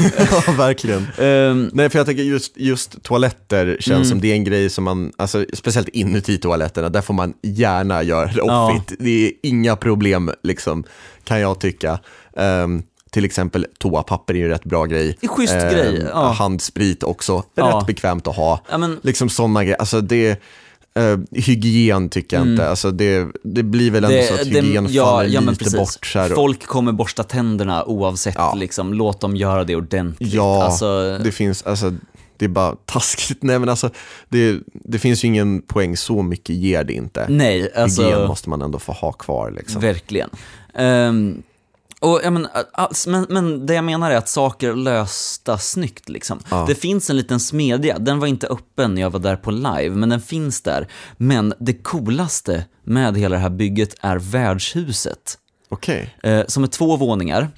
[0.46, 1.06] ja, verkligen.
[1.18, 4.04] Ehm, Nej, för jag tänker just, just toaletter känns Mm.
[4.04, 8.02] som det är en grej som man, alltså, speciellt inuti toaletterna, där får man gärna
[8.02, 8.70] göra det Ja.
[8.72, 8.92] offigt.
[8.98, 10.84] Det är inga problem, liksom,
[11.24, 11.98] kan jag tycka.
[12.36, 15.18] Ehm, till exempel toapapper är ju en rätt bra grej.
[15.20, 16.32] En schysst grej, ja.
[16.38, 17.78] Handsprit också, Ja.
[17.80, 18.60] rätt bekvämt att ha.
[18.70, 19.76] ja men, Liksom sådana grejer.
[19.78, 20.42] Alltså det,
[20.96, 22.68] eh, hygien tycker jag inte.
[22.68, 26.06] Alltså det, det blir väl ändå så att hygien faller lite bort.
[26.06, 28.54] Så Folk kommer borsta tänderna oavsett, Ja.
[28.54, 28.94] liksom.
[28.94, 30.32] låt dem göra det ordentligt.
[30.32, 31.92] Ja, alltså, det finns, alltså,
[32.36, 33.38] det är bara taskigt.
[33.42, 33.90] Nej men alltså,
[34.28, 37.26] det, det finns ju ingen poäng, så mycket ger det inte.
[37.28, 38.02] nej, alltså.
[38.02, 39.80] Hygien måste man ändå få ha kvar liksom.
[39.80, 40.30] Verkligen.
[40.74, 41.42] Ehm,
[42.00, 42.48] och, ja, men,
[43.06, 46.08] men, men det jag menar är att saker lösta snyggt.
[46.08, 46.40] Liksom.
[46.50, 46.64] Ja.
[46.68, 49.90] Det finns en liten smedja, den var inte öppen när jag var där på live,
[49.90, 50.88] men den finns där.
[51.16, 55.38] Men det coolaste med hela det här bygget är värdshuset.
[55.68, 57.48] Okej, Eh, som är två våningar.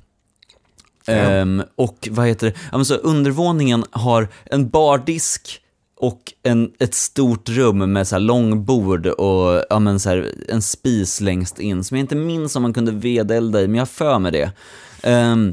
[1.07, 2.55] Ehm, och vad heter det?
[2.71, 5.61] Ja, men så undervåningen har en bardisk
[6.01, 10.63] och en, ett stort rum med så här långbord och ja, men så här, en
[10.63, 13.87] spis längst in som jag inte minns om man kunde vedelda i, men jag har
[13.87, 14.53] för mig det.
[15.03, 15.53] Ehm,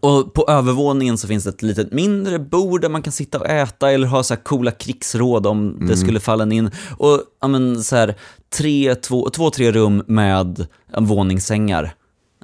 [0.00, 3.46] och på övervåningen så finns det ett litet mindre bord där man kan sitta och
[3.46, 6.70] äta eller ha så här coola krigsråd om det skulle falla in.
[6.98, 8.14] Och ja, men, så här,
[8.56, 11.94] tre, två, två, tre rum med ja, våningssängar.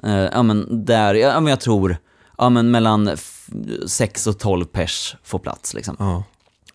[0.03, 1.97] Eh, ja, men där, ja, men jag tror
[2.37, 3.49] ja, men mellan f-
[3.87, 5.73] 6 och 12 pers får plats.
[5.73, 5.95] Liksom.
[5.99, 6.23] ja.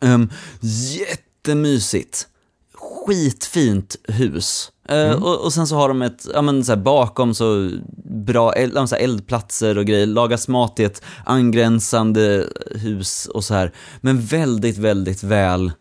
[0.00, 0.30] Um,
[0.61, 2.28] jättemysigt.
[2.74, 4.72] Skitfint hus.
[4.88, 7.70] Eh, och, och sen så har de ett, ja men så här, bakom så
[8.04, 13.54] bra eld, så här, eldplatser och grejer, lagas mat i ett angränsande hus och så
[13.54, 13.72] här.
[14.00, 15.72] Men väldigt, väldigt väl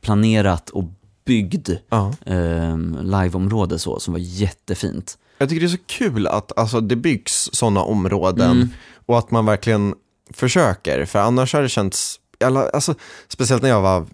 [0.00, 0.84] planerat och
[1.24, 2.12] byggd ja.
[2.26, 5.18] um, liveområde så, som var jättefint.
[5.38, 8.68] Jag tycker det är så kul att alltså, det byggs sådana områden Mm.
[9.06, 9.94] och att man verkligen
[10.30, 11.04] försöker.
[11.04, 12.94] För annars har det känts, alla- alltså,
[13.28, 14.04] speciellt när jag var eh,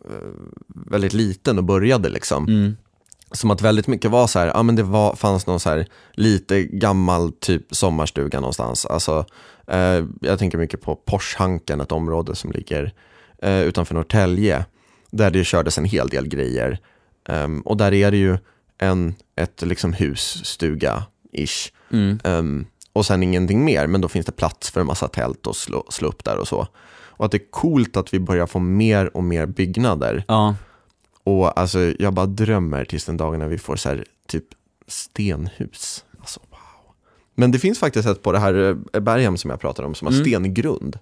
[0.87, 2.47] väldigt liten och började liksom.
[2.49, 2.77] Mm.
[3.33, 5.87] Som att väldigt mycket var så här, ja men det var, fanns någon så här
[6.13, 8.87] lite gammal typ sommarstuga någonstans.
[8.87, 9.25] Alltså,
[9.67, 12.93] eh, jag tänker mycket på Porshanken, ett område som ligger
[13.43, 14.65] eh, utanför Norrtälje.
[15.11, 16.79] Där det kördes en hel del grejer.
[17.29, 18.39] Ehm, och där är det ju
[18.79, 21.73] en, ett liksom husstuga-ish.
[21.93, 22.19] Mm.
[22.25, 25.57] Ehm, och sen ingenting mer, men då finns det plats för en massa tält och
[25.57, 26.69] slå, slå upp där och så.
[27.17, 30.25] Och att det är coolt att vi börjar få mer och mer byggnader.
[30.29, 30.55] Ja,
[31.25, 34.45] Och alltså, jag bara drömmer tills den dagen när vi får så här, typ
[34.87, 36.05] stenhus.
[36.21, 36.59] Alltså, wow.
[37.35, 40.07] Men det finns faktiskt ett på det här eh, Berghem som jag pratade om som
[40.07, 40.25] har Mm.
[40.25, 40.99] stengrund.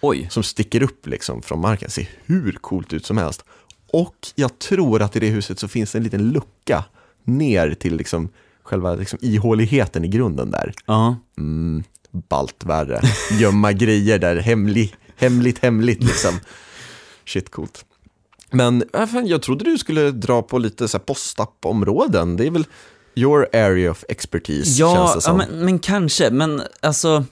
[0.00, 0.26] oj.
[0.30, 1.90] Som sticker upp liksom från marken.
[1.90, 3.44] Ser hur coolt ut som helst.
[3.92, 6.84] Och jag tror att i det huset så finns det en liten lucka
[7.24, 8.28] ner till liksom
[8.62, 10.74] själva liksom ihåligheten i grunden där.
[10.86, 11.16] Ja.
[11.38, 13.00] Mm, ballt värre.
[13.40, 16.40] Gömma grejer där, hemlig, hemligt, hemligt liksom.
[17.26, 17.84] Shit, coolt.
[18.50, 22.36] Men äh, jag trodde du skulle dra på lite så här postapp-områden.
[22.36, 22.66] Det är väl
[23.14, 25.36] your area of expertise, känns Ja, det ja som.
[25.36, 27.24] men, men kanske, men alltså,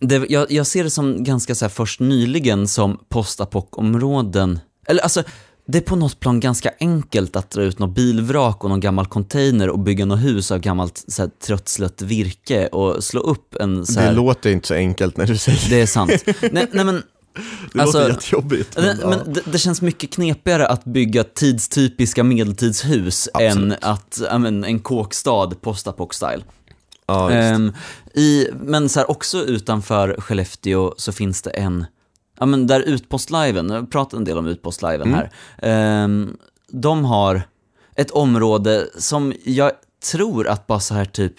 [0.00, 5.22] det, jag, jag ser det som ganska så här först nyligen som postapock-områden, eller alltså,
[5.70, 9.06] det är på något plan ganska enkelt att dra ut något bilvrak och någon gammal
[9.06, 13.86] container och bygga något hus av gammalt så här, tröttslött virke och slå upp en
[13.86, 15.76] så Det här, låter inte så enkelt när du säger det.
[15.76, 16.24] det är sant.
[16.52, 17.02] nej, nej men,
[17.72, 18.76] Det alltså, låter jättejobbigt.
[18.76, 19.08] men, ja.
[19.08, 23.78] men det, det känns mycket knepigare att bygga tidstypiska medeltidshus Absolut.
[23.82, 26.42] än att, men, en kåkstad postapock-style.
[27.06, 27.30] ja.
[27.30, 27.72] Ehm,
[28.14, 31.86] i, men så här, också utanför Skellefteå så finns det en,
[32.40, 35.14] ja men där Utpostliven, jag pratar en del om Utpostliven Mm.
[35.14, 35.30] här.
[35.62, 36.36] Ehm,
[36.72, 37.42] de har
[37.96, 39.72] ett område som jag
[40.12, 41.34] tror att bara så här typ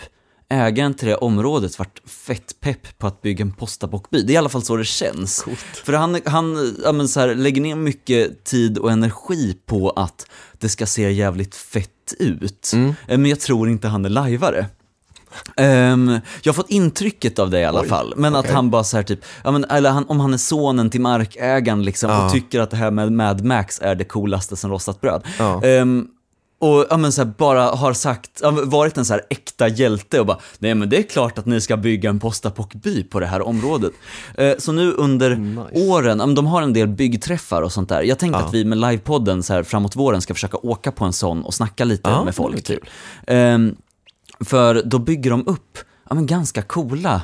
[0.50, 4.22] ägaren till det området vart fett pepp på att bygga en postapockby.
[4.22, 5.46] Det är i alla fall så det känns.
[5.86, 10.26] För han, han ja, men så här, lägger ner mycket tid och energi på att
[10.60, 12.72] det ska se jävligt fett ut.
[12.74, 12.90] Mm.
[13.08, 14.66] Eh, Men jag tror inte han är lajvare.
[15.58, 18.54] Ehm, jag har fått intrycket av det i alla Oj, fall, men att okej.
[18.56, 21.84] han bara så här typ, ja, men, eller han, om han är sonen till markägaren
[21.84, 22.26] liksom Ja.
[22.26, 25.24] och tycker att det här med Mad Max är det coolaste som rostat bröd.
[25.40, 25.64] Ja.
[25.64, 26.08] Ehm,
[26.60, 30.26] och ja, men, så här, bara har sagt, varit en så här äkta hjälte och
[30.26, 33.42] bara, nej men det är klart att ni ska bygga en postapockby på det här
[33.48, 33.92] området.
[34.38, 35.92] Eh, så nu under Nice.
[35.92, 38.02] åren, ja, de har en del byggträffar och sånt där.
[38.02, 38.46] Jag tänkte Ja.
[38.48, 41.54] att vi med livepodden så här, framåt våren ska försöka åka på en sån och
[41.54, 42.66] snacka lite Ja, med folk.
[42.68, 42.90] kul.
[43.28, 43.76] Ehm,
[44.46, 45.78] för då bygger de upp
[46.10, 47.22] ja, men ganska coola,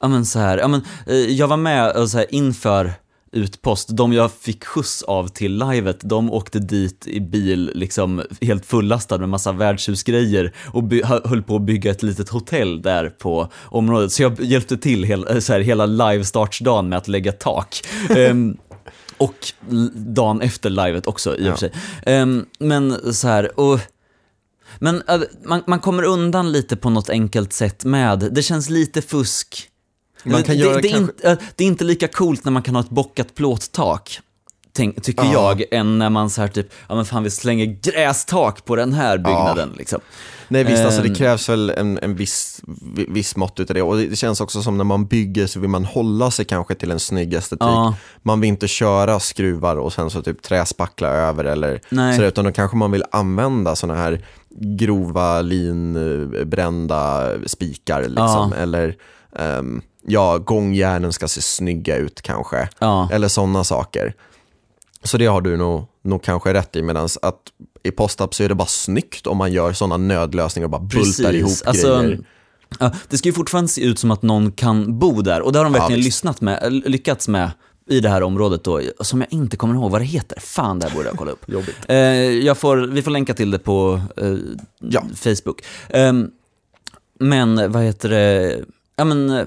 [0.00, 2.92] ja, men så här, ja, men, eh, jag var med och så här, inför
[3.32, 8.66] utpost, de jag fick skjuts av till livet, de åkte dit i bil liksom helt
[8.66, 10.92] fullastad med massa värdshusgrejer och
[11.24, 14.12] höll på att bygga ett litet hotell där på området.
[14.12, 17.82] Så jag hjälpte till hel, eh, så här, hela live-startsdagen med att lägga tak.
[18.10, 18.56] Ehm,
[19.18, 19.52] och
[19.94, 21.72] dagen efter livet också i och för sig.
[22.06, 23.80] Ehm, men så här, och
[24.78, 29.02] men äh, man, man kommer undan lite på något enkelt sätt med, det känns lite
[29.02, 29.68] fusk.
[30.24, 32.52] Man kan det, göra det, är kanske- inte, äh, det är inte lika coolt när
[32.52, 34.20] man kan ha ett bockat plåttak,
[34.72, 35.32] tänk, tycker Ja.
[35.32, 38.92] jag, än när man så här typ, ja men fan vi slänger grästak på den
[38.92, 40.00] här byggnaden liksom.
[40.48, 41.14] Nej visst, alltså det Ehm.
[41.14, 42.60] krävs väl en, en viss,
[42.94, 45.70] vi- viss mått utav det och det känns också som när man bygger så vill
[45.70, 47.62] man hålla sig kanske till en snygg estetik.
[47.62, 47.94] Ja.
[48.22, 52.16] Man vill inte köra skruvar och sen så typ träspackla över eller Nej.
[52.16, 58.56] sådär, utan då kanske man vill använda sådana här grova linbrända spikar liksom, Ja.
[58.56, 58.96] eller
[59.38, 63.08] ehm, ja, gångjärnen ska se snygga ut kanske, Ja.
[63.12, 64.14] eller sådana saker.
[65.02, 67.40] Så det har du nog, nog kanske rätt i, medan att
[67.86, 71.32] i postup så är det bara snyggt om man gör sådana nödlösningar och bara bultar
[71.34, 72.20] ihop Alltså, grejer.
[72.78, 75.58] ja, det ska ju fortfarande se ut som att någon kan bo där och det
[75.58, 76.06] har de verkligen visst.
[76.06, 77.50] lyssnat med, äh, lyckats med
[77.88, 80.40] i det här området då, som jag inte kommer ihåg vad det heter.
[80.40, 81.42] Fan, där borde jag kolla upp.
[81.48, 81.76] Jobbigt.
[81.88, 84.34] Eh, jag får, vi får länka till det på eh,
[84.78, 85.04] Ja.
[85.14, 85.60] Facebook.
[85.88, 86.30] Ehm,
[87.20, 88.58] men vad heter det,
[88.96, 89.46] ja men, eh,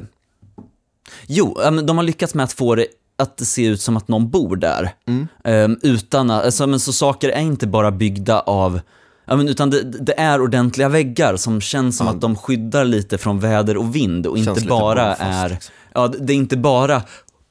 [1.28, 2.86] jo, ja, de har lyckats med att få det
[3.20, 4.90] att se ut som att någon bor där.
[5.08, 5.28] Mm.
[5.44, 8.82] Ehm, utan att, alltså, men så saker är inte bara byggda av
[9.26, 12.14] Ja, men utan det, det är ordentliga väggar som känns som Ja.
[12.14, 15.74] att de skyddar lite från väder och vind och Känns inte bara är, liksom.
[15.94, 17.02] ja det det är inte bara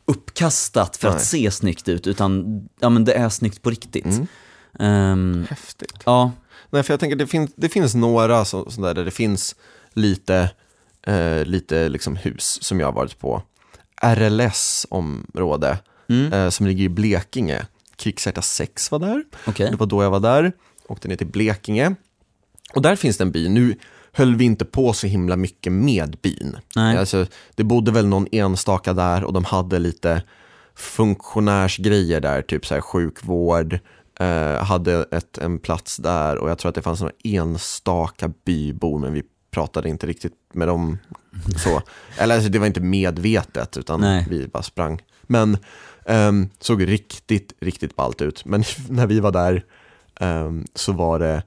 [0.05, 1.17] uppkastat för Nej.
[1.17, 4.05] att se snyggt ut utan ja, men det är snyggt på riktigt.
[4.05, 4.27] Mm.
[4.79, 5.95] Ehm, Häftigt.
[6.05, 6.33] ja,
[6.71, 9.55] Nej, för jag tänker det, finns det finns några så, sådär där det finns
[9.93, 10.51] lite,
[11.07, 13.43] eh, lite liksom hus som jag har varit på.
[14.03, 17.67] RLS-område mm, eh, som ligger i Blekinge.
[17.97, 19.25] Krigsärta 6 var där.
[19.47, 19.71] okej.
[19.71, 20.53] Det var då jag var där.
[20.89, 21.95] Åkte ner till Blekinge.
[22.75, 23.49] Och där finns det en by.
[23.49, 23.77] Nu
[24.13, 26.57] höll vi inte på så himla mycket med byn.
[26.77, 26.97] Nej.
[26.97, 30.23] Alltså, det bodde väl någon enstaka där och de hade lite
[30.75, 33.79] funktionärsgrejer där, typ så här sjukvård,
[34.21, 38.99] eh, hade ett, en plats där och jag tror att det fanns några enstaka bybor
[38.99, 39.23] men vi
[39.59, 40.99] pratade inte riktigt med dem
[41.57, 41.83] så.
[42.19, 44.27] Eller alltså, det var inte medvetet utan Nej.
[44.31, 45.03] vi bara sprang.
[45.23, 45.59] Men
[46.07, 48.45] ehm, såg riktigt, riktigt ballt ut.
[48.45, 49.65] Men när vi var där
[50.21, 51.43] ehm, så var det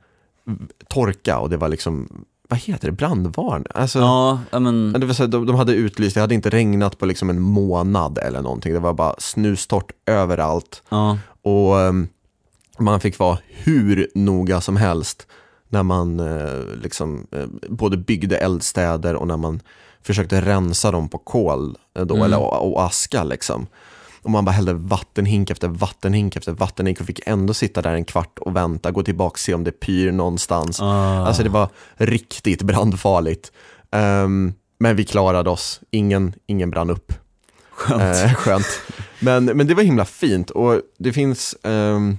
[0.89, 3.65] torka och det var liksom, vad heter det, brandvarn?
[3.69, 7.05] Alltså, Ja, men, Det så här, de, de hade utlyst, det hade inte regnat på
[7.05, 8.73] liksom en månad eller någonting.
[8.73, 10.83] Det var bara snustort överallt.
[10.89, 12.07] ja, Och ehm,
[12.79, 15.27] man fick vara hur noga som helst
[15.71, 19.59] när man eh, liksom, eh, både byggde eldstäder och när man
[20.03, 22.25] försökte rensa dem på kol eh, då, Mm.
[22.25, 23.23] eller, och, och aska.
[23.23, 23.67] Liksom.
[24.21, 28.05] Och man bara hällde vattenhink efter vattenhink efter vattenhink och fick ändå sitta där en
[28.05, 30.81] kvart och vänta, gå tillbaka och se om det pyr någonstans.
[30.81, 33.51] ah, Alltså det var riktigt brandfarligt.
[33.91, 37.13] Ehm, men vi klarade oss, ingen, ingen brann upp.
[37.71, 38.01] skönt.
[38.25, 38.67] Eh, skönt.
[39.19, 42.17] Men, men det var himla fint och det finns ehm,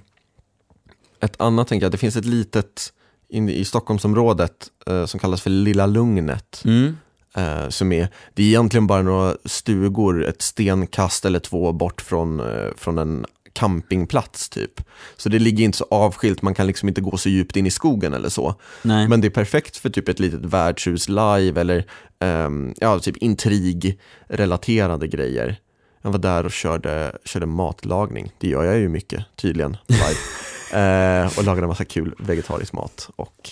[1.20, 2.92] ett annat, tänker jag, det finns ett litet
[3.32, 6.62] inne i Stockholmsområdet eh, som kallas för Lilla Lugnet.
[6.64, 6.96] Mm,
[7.34, 12.40] Eh, som är, det är egentligen bara några stugor, ett stenkast eller två bort från,
[12.40, 14.80] eh, från en campingplats typ.
[15.16, 17.70] Så det ligger inte så avskilt, man kan liksom inte gå så djupt in i
[17.70, 18.54] skogen eller så.
[18.82, 19.08] nej.
[19.08, 21.84] Men det är perfekt för typ ett litet värdshus live eller
[22.18, 25.56] ehm, ja, typ intrigrelaterade grejer.
[26.02, 28.32] Jag var där och körde, körde matlagning.
[28.38, 30.02] Det gör jag ju mycket, tydligen, live.
[30.72, 33.10] eh, och lagade en massa kul vegetarisk mat.
[33.16, 33.50] Och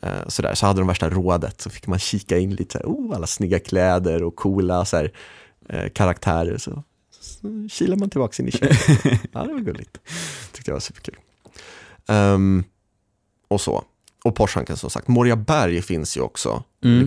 [0.00, 0.54] eh, sådär.
[0.54, 3.26] Så hade de värsta rådet, så fick man kika in lite, så här, oh, alla
[3.26, 5.12] snygga kläder och coola så här,
[5.68, 6.58] eh, karaktärer.
[6.58, 9.20] Så, så kilar man tillbaka in i köket.
[9.32, 9.98] ja, det var gulligt.
[10.52, 11.16] Tyckte jag var superkul.
[12.08, 12.64] Ehm,
[13.48, 13.84] och så.
[14.24, 15.08] och Porschanken som sagt.
[15.08, 16.62] Moriaberg finns ju också.
[16.84, 17.06] Mm.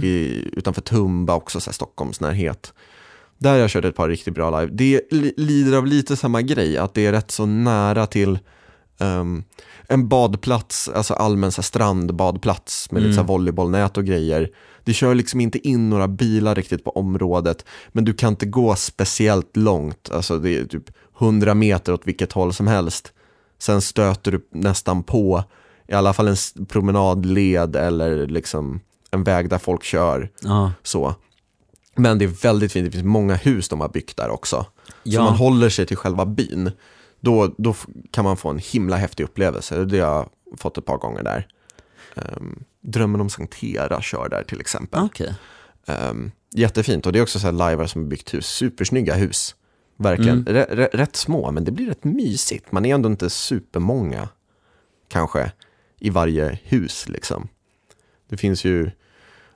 [0.54, 2.74] Utanför Tumba också, så här Stockholms närhet.
[3.38, 4.72] Där jag kört ett par riktigt bra live.
[4.74, 8.40] Det li- lider av lite samma grej, att det är rätt så nära till
[9.00, 9.44] ehm,
[9.88, 14.50] en badplats, alltså allmän så strandbadplats med lite så här, volleybollnät och grejer.
[14.84, 18.76] Det kör liksom inte in några bilar riktigt på området, men du kan inte gå
[18.76, 20.84] speciellt långt, alltså det är typ
[21.20, 23.14] 100 meter åt vilket håll som helst.
[23.60, 25.44] Sen stöter du nästan på
[25.88, 28.80] i alla fall en promenadled eller liksom
[29.12, 30.30] en väg där folk kör.
[30.42, 30.72] Ja.
[30.84, 31.16] Så.
[31.96, 34.66] Men det är väldigt fint, det finns många hus de har byggt där också.
[34.86, 35.24] Så Ja.
[35.24, 36.72] man håller sig till själva byn.
[37.20, 37.76] Då, då
[38.12, 39.86] kan man få en himla häftig upplevelse.
[39.86, 40.30] Det har jag
[40.60, 41.48] fått ett par gånger där.
[42.16, 45.00] Um, Drömmen om Sankt Hera kör där till exempel.
[45.04, 45.34] Okej.
[45.88, 49.56] Um, jättefint och det är också så här lajvar som har byggt hus, supersnygga hus.
[49.98, 50.54] Verkligen, Mm.
[50.54, 52.72] Rä- rä- rätt små men det blir rätt mysigt.
[52.72, 54.30] Man är ändå inte supermånga
[55.08, 55.52] kanske
[56.00, 57.48] i varje hus liksom.
[58.30, 58.92] Det finns ju,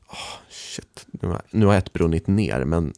[0.10, 0.17] åh,
[0.49, 2.93] shit, nu har, nu har ett brunnit ner men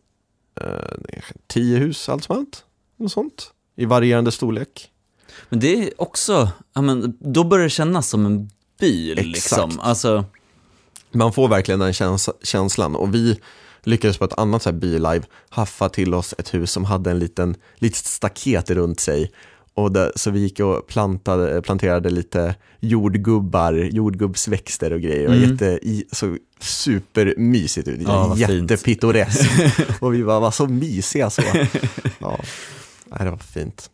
[0.56, 2.66] är tio hus allt som allt.
[2.98, 3.54] Något sånt.
[3.76, 4.90] I varierande storlek.
[5.50, 9.28] Men det är också, ja men då börjar det kännas som en by Exakt.
[9.28, 9.80] liksom.
[9.80, 10.26] Alltså,
[11.12, 13.40] Man får verkligen den käns- känslan och vi
[13.84, 17.20] lyckades på ett annat så här bilive haffa till oss ett hus som hade en
[17.20, 19.32] liten litet staket runt sig.
[19.74, 25.26] Och där, så vi gick och plantade, planterade lite jordgubbar, jordgubbsväxter och grejer.
[25.28, 25.52] Mm.
[25.52, 29.52] jätte, i, så supermysigt ut, Ja, jättepittoreskt.
[30.00, 31.42] och vi bara var så mysiga så.
[32.20, 32.40] Ja,
[33.24, 33.90] det var fint.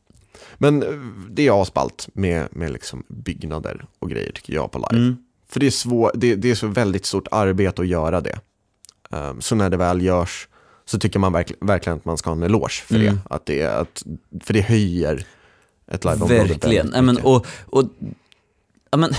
[0.58, 0.90] Men eh,
[1.30, 5.02] det är asballt med, med liksom byggnader och grejer tycker jag på live.
[5.04, 5.18] mm.
[5.50, 8.40] För det är, svår, det, det är så väldigt stort arbete att göra det.
[9.10, 10.48] Um, så när det väl görs
[10.86, 13.06] så tycker man verkl, verkligen att man ska ha en eloge för Mm.
[13.16, 13.36] det.
[13.36, 14.04] Att det att,
[14.44, 15.26] för det höjer
[15.88, 16.92] ett liveområde Verkligen.
[16.96, 17.84] Ja, men, och, och,
[18.92, 19.14] ja, men,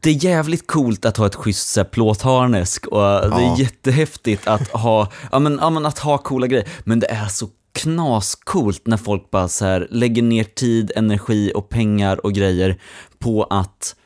[0.00, 3.54] det är jävligt coolt att ha ett schysst så här, plåtharnesk och det Ja.
[3.54, 6.68] är jättehäftigt att ha, ja, men, ja, men, att ha coola grejer.
[6.84, 11.68] Men det är så knascoolt när folk bara så här, lägger ner tid, energi och
[11.68, 12.80] pengar och grejer
[13.18, 13.96] på att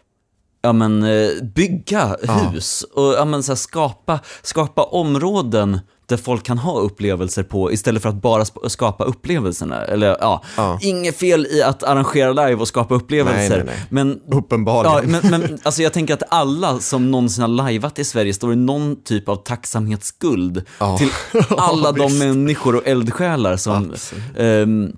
[0.62, 5.80] ja, men, eh, bygga hus och ja, men, så här, skapa, skapa områden
[6.10, 9.84] där folk kan ha upplevelser på istället för att bara skapa upplevelserna.
[9.84, 10.78] Eller ja, Ja.
[10.82, 13.48] inget fel i att arrangera live och skapa upplevelser.
[13.56, 13.86] Nej, nej, nej.
[13.90, 15.10] Men Ja, Uppenbarligen.
[15.10, 18.56] men, men alltså jag tänker att alla som någonsin har lajvat i Sverige står i
[18.56, 20.98] någon typ av tacksamhetsskuld Ja.
[20.98, 21.10] till
[21.48, 23.94] alla de människor och eldsjälar som,
[24.38, 24.92] ehm,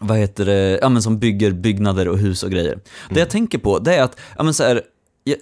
[0.00, 2.74] vad heter det, ja men som bygger byggnader och hus och grejer.
[2.74, 3.18] Det Mm.
[3.18, 4.82] jag tänker på, det är att, ja men så här,
[5.30, 5.38] jag,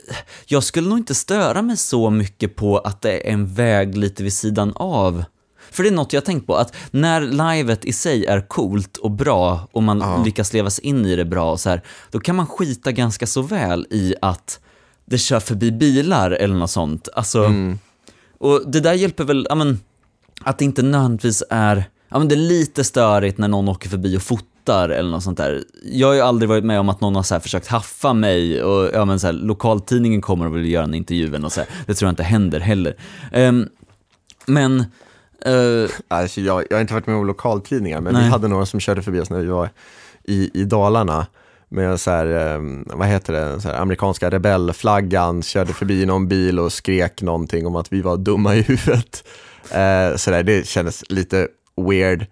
[0.46, 4.22] jag skulle nog inte störa mig så mycket på att det är en väg lite
[4.22, 5.24] vid sidan av.
[5.70, 7.20] För det är något jag tänkt på, att när
[7.56, 10.22] livet i sig är coolt och bra och man Ja.
[10.24, 13.26] lyckas leva sig in i det bra och så här, då kan man skita ganska
[13.26, 14.60] så väl i att
[15.04, 17.08] det kör förbi bilar eller något sånt.
[17.14, 17.78] Alltså, Mm.
[18.38, 19.80] och det där hjälper väl, ja men,
[20.40, 24.16] att det inte nödvändigtvis är, ja men det är lite störigt när någon åker förbi
[24.16, 25.64] och fotar eller något sånt där.
[25.82, 28.90] Jag har ju aldrig varit med om att någon har så försökt haffa mig och
[28.94, 31.68] ja men så här, lokaltidningen kommer och vill göra en intervju eller så här.
[31.86, 32.94] Det tror jag inte händer heller.
[33.32, 33.68] Ehm,
[34.46, 34.80] men,
[35.44, 38.24] eh, Alltså, jag, jag har inte varit med om lokaltidningar, men Nej.
[38.24, 39.70] vi hade några som körde förbi oss när vi var
[40.24, 41.26] i, i Dalarna.
[41.70, 46.58] Med så här, eh, vad heter det, så här, amerikanska rebellflaggan, körde förbi någon bil
[46.58, 49.24] och skrek någonting om att vi var dumma i huvudet.
[49.70, 51.48] Eh, så där, det kändes lite
[51.88, 52.26] weird.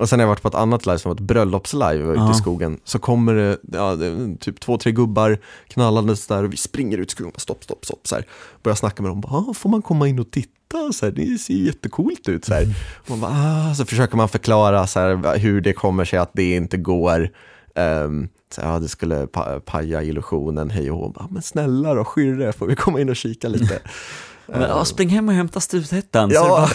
[0.00, 2.30] Och sen har jag varit på ett annat live som var ett bröllopslive ute Ja.
[2.30, 2.78] i skogen.
[2.84, 7.08] Så kommer det, ja, det typ två, tre gubbar knallandes där och vi springer ut
[7.08, 7.32] i skogen.
[7.34, 8.06] Bara, Stopp, stopp, stopp.
[8.06, 8.24] Så här.
[8.62, 9.20] Börjar snacka med dem.
[9.20, 10.92] Bara, "Ah, får man komma in och titta?
[10.92, 12.44] Så här, det ser ju jättecoolt ut.
[12.44, 12.66] Så, här.
[12.98, 13.32] Och man bara,
[13.70, 17.28] ah, så försöker man förklara så här, hur det kommer sig att det inte går.
[17.74, 21.26] Um, så här, ja, det skulle pa paja illusionen, hej och hå.
[21.30, 23.78] Men snälla då, skyrre, får vi komma in och kika lite?
[24.46, 26.68] men, ja, spring hem och hämta det Ja,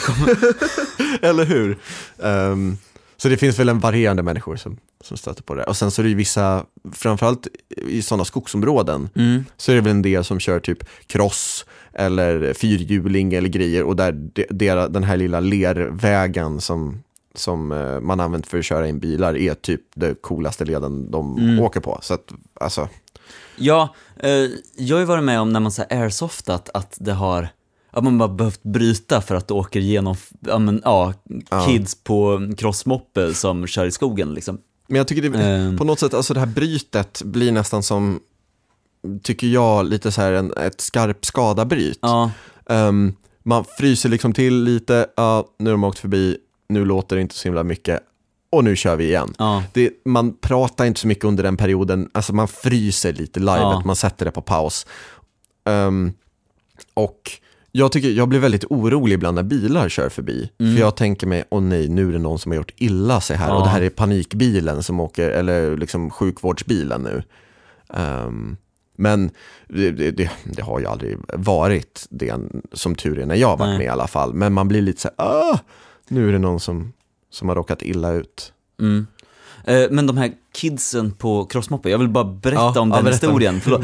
[1.22, 1.78] eller hur?
[2.24, 2.78] Ehm,
[3.18, 5.64] så det finns väl en varierande människor som, som stöter på det.
[5.64, 7.48] Och sen så är det ju vissa, framförallt
[7.88, 9.46] i sådana skogsområden, Mm.
[9.58, 13.96] så är det väl en del som kör typ cross eller fyrhjuling eller grejer och
[13.96, 17.04] där de, dera- den här lilla lervägen som,
[17.36, 21.38] som eh, man använt för att köra in bilar är typ det coolaste leden de
[21.38, 21.60] Mm.
[21.60, 22.00] åker på.
[22.02, 22.90] Så att, alltså,
[23.58, 24.30] Ja, eh,
[24.78, 27.48] jag har ju varit med om när man så airsoftat att det har,
[27.96, 31.14] att man bara behövt bryta för att det åker igenom, ja men ja,
[31.68, 34.58] kids på crossmoppe som kör i skogen liksom.
[34.88, 35.78] men jag tycker det, Ehm.
[35.78, 38.20] på något sätt, alltså det här brytet blir nästan som,
[39.24, 42.00] tycker jag, lite så här en, ett skarp skadabryt.
[42.02, 42.32] Ja,
[42.70, 46.38] Ehm, man fryser liksom till lite, ja, nu har de åkt förbi,
[46.70, 48.00] nu låter det inte så himla mycket
[48.50, 49.34] och nu kör vi igen.
[49.38, 53.56] ja, Det, man pratar inte så mycket under den perioden, alltså man fryser lite livet,
[53.60, 53.82] Ja.
[53.86, 54.86] man sätter det på paus.
[55.66, 56.14] Ehm,
[56.94, 57.32] och
[57.78, 60.50] jag, tycker, jag blir väldigt orolig ibland när bilar kör förbi.
[60.58, 63.38] För jag tänker mig, åh nej, nu är det någon som har gjort illa sig
[63.38, 63.48] här.
[63.48, 63.56] Ja.
[63.56, 67.24] Och det här är panikbilen som åker, eller liksom sjukvårdsbilen nu.
[67.94, 68.58] Ehm,
[68.98, 69.32] men
[69.68, 72.36] det, det, det, det har ju aldrig varit det,
[72.74, 73.78] som tur är, när jag har varit Nej.
[73.78, 74.34] med i alla fall.
[74.34, 75.60] Men man blir lite så här, ah,
[76.08, 76.94] nu är det någon som,
[77.32, 78.54] som har råkat illa ut.
[78.80, 79.08] Mm.
[79.68, 83.06] Eh, Men de här kidsen på crossmoppe, jag vill bara berätta Ja, om ja, den
[83.06, 83.26] berätta.
[83.28, 83.62] historien.
[83.64, 83.82] Förlåt.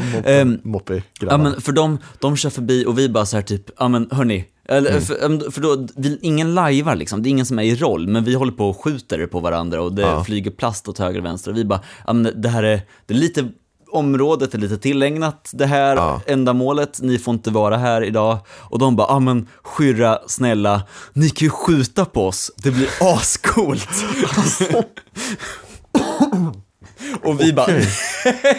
[0.62, 1.02] Moppe- Ehm.
[1.20, 4.08] Ja men för de, de kör förbi och vi bara så här typ, ja men
[4.10, 5.02] hörni, eller, Mm.
[5.02, 8.24] för, för då, vi, ingen lajvar liksom, det är ingen som är i roll, men
[8.24, 10.24] vi håller på och skjuter på varandra och det Ja.
[10.24, 13.14] flyger plast åt höger och vänster och vi bara, ja men det här är, det
[13.14, 13.48] är lite,
[13.92, 16.20] området är lite tillägnat det här Ja.
[16.26, 18.38] ändamålet, ni får inte vara här idag.
[18.48, 22.88] Och de bara, ja men skyrra, snälla, ni kan ju skjuta på oss, det blir
[23.00, 23.88] ascoolt.
[27.24, 27.88] och vi bara, Okej.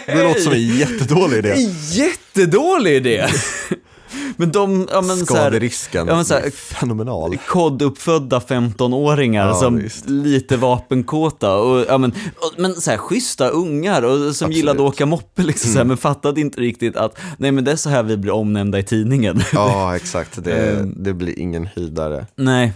[0.06, 1.54] Det låter som en jättedålig idé.
[1.92, 3.26] Jättedålig idé!
[4.36, 7.38] men de, ja men så här, Skaderisken ja, men så här- är fenomenal.
[7.48, 10.08] koduppfödda 15-åringar Ja, som visst.
[10.08, 14.88] lite vapenkåta och, ja men, och, men så här schyssta ungar och som gillade att
[14.88, 17.90] åka moppe liksom så här, men fattade inte riktigt att nej men det är så
[17.90, 19.42] här vi blir omnämnda i tidningen.
[19.52, 20.44] Ja, exakt.
[20.44, 20.94] Det, Ehm.
[20.96, 22.26] det blir ingen höjdare.
[22.36, 22.72] nej.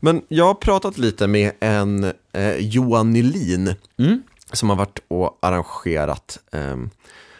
[0.00, 4.22] Men jag har pratat lite med en eh, Johan Nylin Mm
[4.56, 6.76] som har varit och arrangerat eh,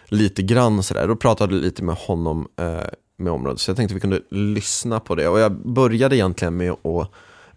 [0.08, 1.08] lite grann sådär.
[1.08, 5.00] Då pratade jag lite med honom eh, med området, så jag tänkte vi kunde lyssna
[5.00, 5.28] på det.
[5.28, 7.10] Och jag började egentligen med att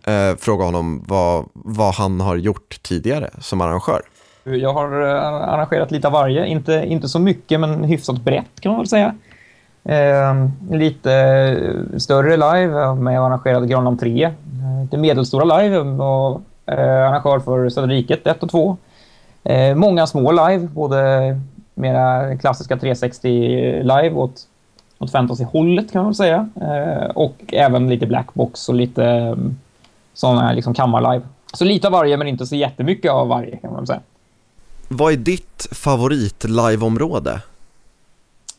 [0.07, 4.01] eh, fråga honom vad, vad han har gjort tidigare som arrangör.
[4.43, 6.45] Jag har eh, arrangerat lite av varje.
[6.45, 9.15] Inte, inte så mycket, men hyfsat brett kan man väl säga.
[9.83, 11.09] Ehm, eh, lite
[11.97, 14.23] större live eh, med med arrangerade Granland 3.
[14.23, 14.31] Eh,
[14.83, 18.77] lite medelstora live och eh, arrangör för Söderriket 1 och 2.
[19.43, 21.39] Eh, många små live, både
[21.73, 23.29] mera klassiska 360
[23.81, 24.47] live åt,
[24.99, 26.49] åt fantasy-hållet kan man väl säga.
[26.61, 29.35] Eh, och även lite blackbox och lite eh,
[30.13, 31.25] sådana här liksom kammarlive.
[31.53, 33.99] Så lite av varje, men inte så jättemycket av varje kan man säga.
[34.87, 37.41] Vad är ditt favorit-liveområde?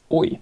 [0.08, 0.40] Oj.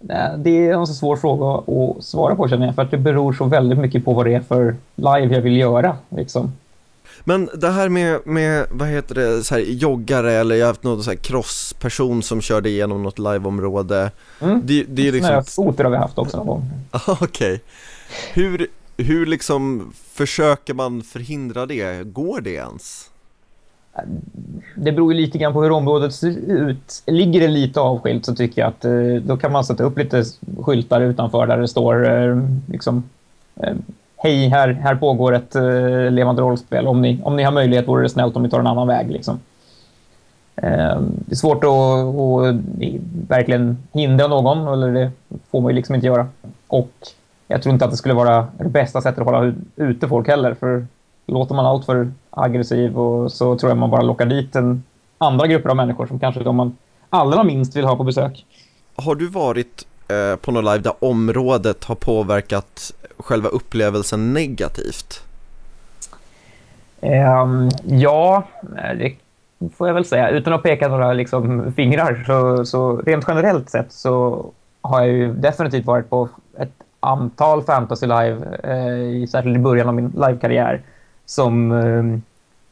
[0.00, 2.98] Nej, Det är en så svår fråga att svara på känner jag, för att det
[2.98, 5.96] beror så väldigt mycket på vad det är för live jag vill göra.
[6.08, 6.52] Liksom.
[7.24, 10.82] Men det här med, med vad heter det, så här, joggare eller jag har haft
[10.82, 14.10] någon så här crossperson som körde igenom något liveområde.
[14.40, 14.60] Mm.
[14.64, 15.30] Det, det är ju liksom...
[15.32, 16.70] Snöskoter har vi haft också någon gång.
[16.90, 17.60] Ah, Okej.
[18.32, 18.66] Hur,
[18.96, 22.04] hur liksom försöker man förhindra det?
[22.04, 23.10] Går det ens?
[24.74, 27.02] Det beror ju lite grann på hur området ser ut.
[27.06, 30.24] Ligger det lite avskilt så tycker jag att eh, då kan man sätta upp lite
[30.60, 33.08] skyltar utanför där det står eh, liksom
[33.56, 33.74] eh,
[34.20, 36.86] Hej, här, här pågår ett eh, levande rollspel.
[36.86, 39.10] Om ni, om ni har möjlighet vore det snällt om ni tar en annan väg.
[39.10, 39.40] Liksom.
[40.56, 45.10] Eh, det är svårt att, att eh, verkligen hindra någon, eller det
[45.50, 46.26] får man ju liksom inte göra.
[46.66, 46.92] Och
[47.48, 50.54] jag tror inte att det skulle vara det bästa sättet att hålla ute folk heller,
[50.54, 50.86] för
[51.26, 54.82] låter man allt för aggressiv och så tror jag man bara lockar dit en
[55.18, 56.76] andra grupper av människor som kanske de man
[57.10, 58.46] allra minst vill ha på besök.
[58.96, 65.22] Har du varit eh, på något live där området har påverkat själva upplevelsen negativt?
[67.00, 68.48] Um, ja,
[68.98, 69.14] det
[69.76, 70.28] får jag väl säga.
[70.28, 74.46] Utan att peka några liksom, fingrar så, så rent generellt sett så
[74.80, 79.94] har jag ju definitivt varit på ett antal fantasy live, eh, särskilt i början av
[79.94, 80.80] min livekarriär,
[81.26, 82.18] som eh,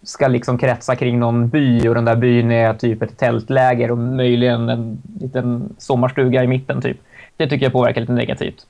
[0.03, 3.99] ska liksom kretsa kring någon by och den där byn är typ ett tältläger och
[3.99, 6.97] möjligen en liten sommarstuga i mitten typ.
[7.36, 8.66] Det tycker jag påverkar lite negativt.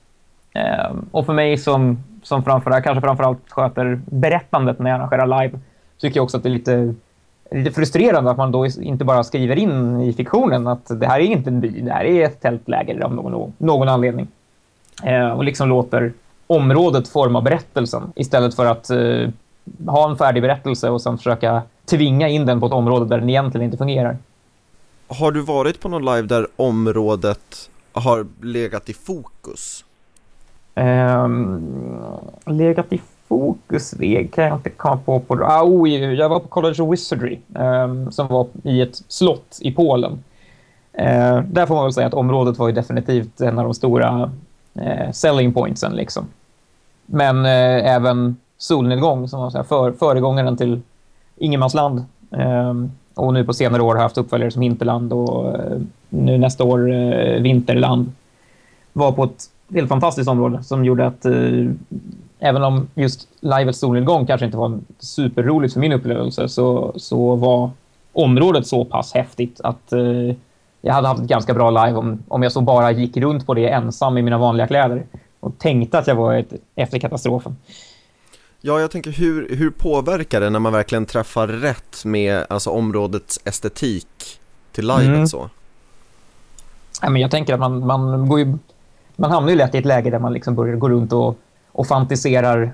[0.57, 5.59] Eh, och för mig som, som framför, kanske framförallt sköter berättandet när jag arrangerar live,
[5.97, 6.93] tycker jag också att det är lite,
[7.51, 11.23] lite frustrerande att man då inte bara skriver in i fiktionen att det här är
[11.23, 14.27] inte en by, det här är ett tältläger av någon, någon anledning.
[15.03, 16.13] Eh, och liksom låter
[16.47, 19.29] området forma berättelsen istället för att eh,
[19.87, 23.29] ha en färdig berättelse och sen försöka tvinga in den på ett område där den
[23.29, 24.17] egentligen inte fungerar.
[25.07, 29.83] Har du varit på någon live där området har legat i fokus?
[30.77, 31.27] Eh,
[32.45, 35.19] legat i fokus, det kan jag inte komma på.
[35.19, 39.59] på ah, oh, jag var på College of Wizardry eh, som var i ett slott
[39.61, 40.23] i Polen.
[40.93, 44.31] Eh, där får man väl säga att området var ju definitivt en av de stora
[44.73, 45.95] eh, selling pointsen.
[45.95, 46.25] Liksom.
[47.05, 50.81] Men eh, även solnedgång som var så här, för, föregångaren till
[51.35, 52.05] ingenmansland.
[52.31, 55.77] Ehm, och nu på senare år har jag haft uppföljare som Hinterland och eh,
[56.09, 58.11] nu nästa år eh, Vinterland.
[58.93, 61.65] Var på ett helt fantastiskt område som gjorde att eh,
[62.39, 67.71] även om just livets solnedgång kanske inte var superroligt för min upplevelse så, så var
[68.13, 70.35] området så pass häftigt att eh,
[70.81, 73.53] jag hade haft ett ganska bra live om, om jag så bara gick runt på
[73.53, 75.03] det ensam i mina vanliga kläder
[75.39, 77.57] och tänkte att jag var ett, efter katastrofen.
[78.61, 83.39] Ja, jag tänker hur, hur påverkar det när man verkligen träffar rätt med alltså, områdets
[83.43, 84.07] estetik
[84.71, 85.27] till livet Mm.
[85.27, 85.49] så?
[87.01, 88.57] Ja, men jag tänker att man, man, går ju,
[89.17, 91.37] man hamnar ju lätt i ett läge där man liksom börjar gå runt och,
[91.71, 92.71] och fantiserar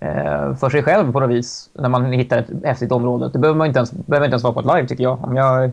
[0.00, 3.30] eh, för sig själv på något vis när man hittar ett häftigt område.
[3.32, 5.24] Det behöver man inte ens, behöver inte ens vara på ett live tycker jag.
[5.24, 5.70] Om jag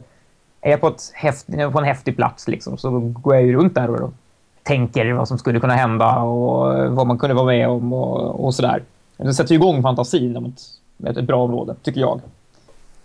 [0.62, 3.90] är på, ett häft, på en häftig plats liksom, så går jag ju runt där
[3.90, 4.14] och
[4.64, 8.56] tänker vad som skulle kunna hända och vad man kunde vara med om och, och
[8.56, 8.84] sådär.
[9.18, 10.54] Det sätter ju igång fantasin om
[11.04, 12.22] ett, ett bra område, tycker jag.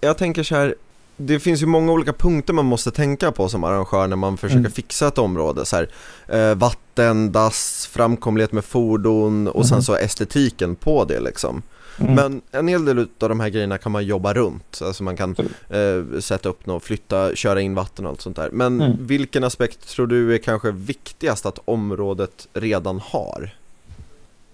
[0.00, 0.74] Jag tänker så här,
[1.16, 4.58] det finns ju många olika punkter man måste tänka på som arrangör när man försöker
[4.58, 4.72] Mm.
[4.72, 5.64] fixa ett område.
[5.64, 5.88] Så här,
[6.28, 9.82] eh, vatten, dass, framkomlighet med fordon och sen Mhm.
[9.82, 11.62] så estetiken på det liksom.
[12.00, 12.14] Mm.
[12.14, 14.80] Men en hel del av de här grejerna kan man jobba runt.
[14.84, 15.36] Alltså man kan
[15.68, 18.48] eh, sätta upp något, flytta, köra in vatten och allt sånt där.
[18.52, 18.96] Men Mm.
[19.06, 23.50] vilken aspekt tror du är kanske viktigast att området redan har?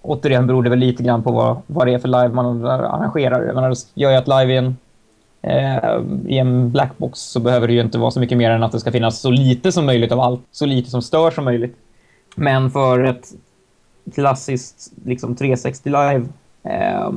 [0.03, 3.43] återigen beror det väl lite grann på vad, vad det är för live man arrangerar.
[3.45, 4.77] Jag menar, gör jag ett live i en,
[5.41, 8.71] Eh, i en blackbox så behöver det ju inte vara så mycket mer än att
[8.71, 10.41] det ska finnas så lite som möjligt av allt.
[10.51, 11.75] Så lite som stör som möjligt.
[12.35, 13.27] Men för ett
[14.15, 16.25] klassiskt liksom 360 live,
[16.63, 17.09] eh,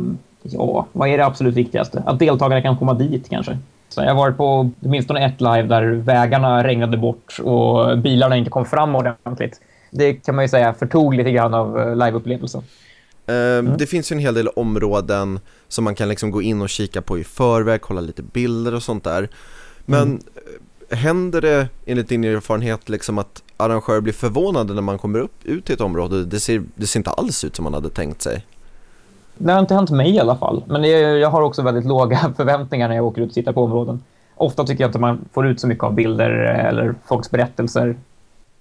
[0.42, 2.02] ja, vad är det absolut viktigaste?
[2.06, 3.58] Att deltagarna kan komma dit kanske.
[3.88, 8.50] Så jag har varit på åtminstone ett live där vägarna regnade bort och bilarna inte
[8.50, 9.60] kom fram ordentligt.
[9.90, 12.62] Det kan man ju säga förtog lite grann av eh, liveupplevelsen.
[13.26, 16.68] Eh, Det finns ju en hel del områden som man kan liksom gå in och
[16.68, 19.28] kika på i förväg, kolla lite bilder och sånt där.
[19.86, 20.20] Men Mm.
[20.90, 25.44] eh, händer det enligt din erfarenhet liksom att arrangörer blir förvånade när man kommer upp,
[25.44, 26.24] ut till ett område?
[26.24, 28.46] Det ser, det ser inte alls ut som man hade tänkt sig.
[29.38, 30.64] Det har inte hänt mig i alla fall.
[30.66, 33.62] Men det, jag har också väldigt låga förväntningar när jag åker ut och tittar på
[33.64, 34.02] områden.
[34.34, 37.96] Ofta tycker jag inte man får ut så mycket av bilder eller folks berättelser.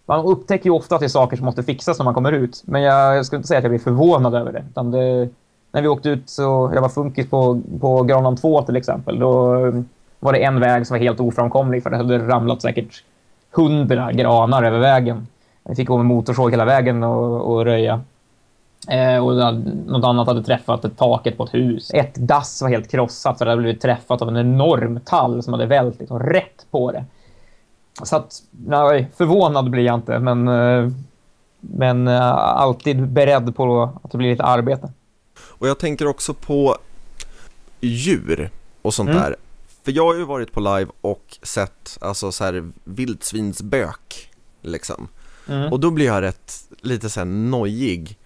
[0.05, 2.63] Man upptäcker ju ofta att det är saker som måste fixas när man kommer ut.
[2.65, 4.63] Men jag, jag skulle inte säga att jag blir förvånad över det.
[4.69, 5.29] Utan det
[5.71, 9.19] när vi åkte ut så, jag var funkis på, på Granholm 2 till exempel.
[9.19, 9.89] Då um,
[10.19, 13.03] var det en väg som var helt oframkomlig för det hade ramlat säkert
[13.51, 15.27] hundra granar över vägen.
[15.63, 18.01] Vi fick gå med motorsåg hela vägen och, och röja.
[18.89, 19.55] Eh, och
[19.87, 21.91] något annat hade träffat ett taket på ett hus.
[21.93, 25.53] Ett dass var helt krossat för det hade blivit träffat av en enorm tall som
[25.53, 27.05] hade vält liksom, rätt på det.
[28.03, 30.89] Så att, nej, förvånad blir jag inte, men, eh,
[31.59, 34.91] men eh, alltid beredd på att det blir lite arbete.
[35.39, 36.77] Och jag tänker också på
[37.81, 38.49] djur
[38.81, 39.21] och sånt Mm.
[39.21, 39.35] där.
[39.83, 44.29] För jag har ju varit på live och sett alltså så här vildsvinsbök
[44.61, 45.07] liksom.
[45.49, 45.71] Mm.
[45.73, 48.17] Och då blir jag rätt lite så här nojig.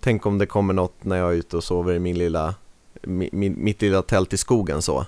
[0.00, 2.54] Tänk om det kommer något när jag är ute och sover i min lilla,
[3.02, 5.06] mi, min, mitt lilla tält i skogen så.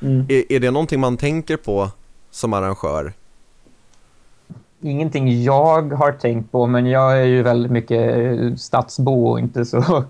[0.00, 0.26] Mm.
[0.28, 1.90] Är, är det någonting man tänker på
[2.30, 3.12] som arrangör?
[4.82, 9.64] Ingenting jag har tänkt på, men jag är ju väldigt mycket eh, stadsbo och inte
[9.64, 9.80] så...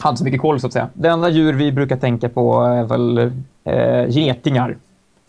[0.00, 0.88] hade inte så mycket koll, så att säga.
[0.94, 3.32] Det enda djur vi brukar tänka på är väl
[3.64, 4.76] eh, getingar.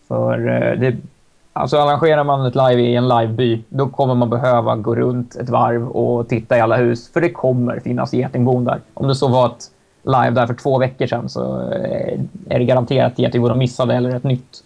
[0.08, 0.96] För eh, det...
[1.52, 5.48] Alltså arrangerar man ett live i en liveby, då kommer man behöva gå runt ett
[5.48, 7.12] varv och titta i alla hus.
[7.12, 8.80] För det kommer finnas getingbon där.
[8.94, 9.70] Om det så var ett
[10.02, 14.16] live där för två veckor sedan så eh, är det garanterat getingbon de missade eller
[14.16, 14.64] ett nytt.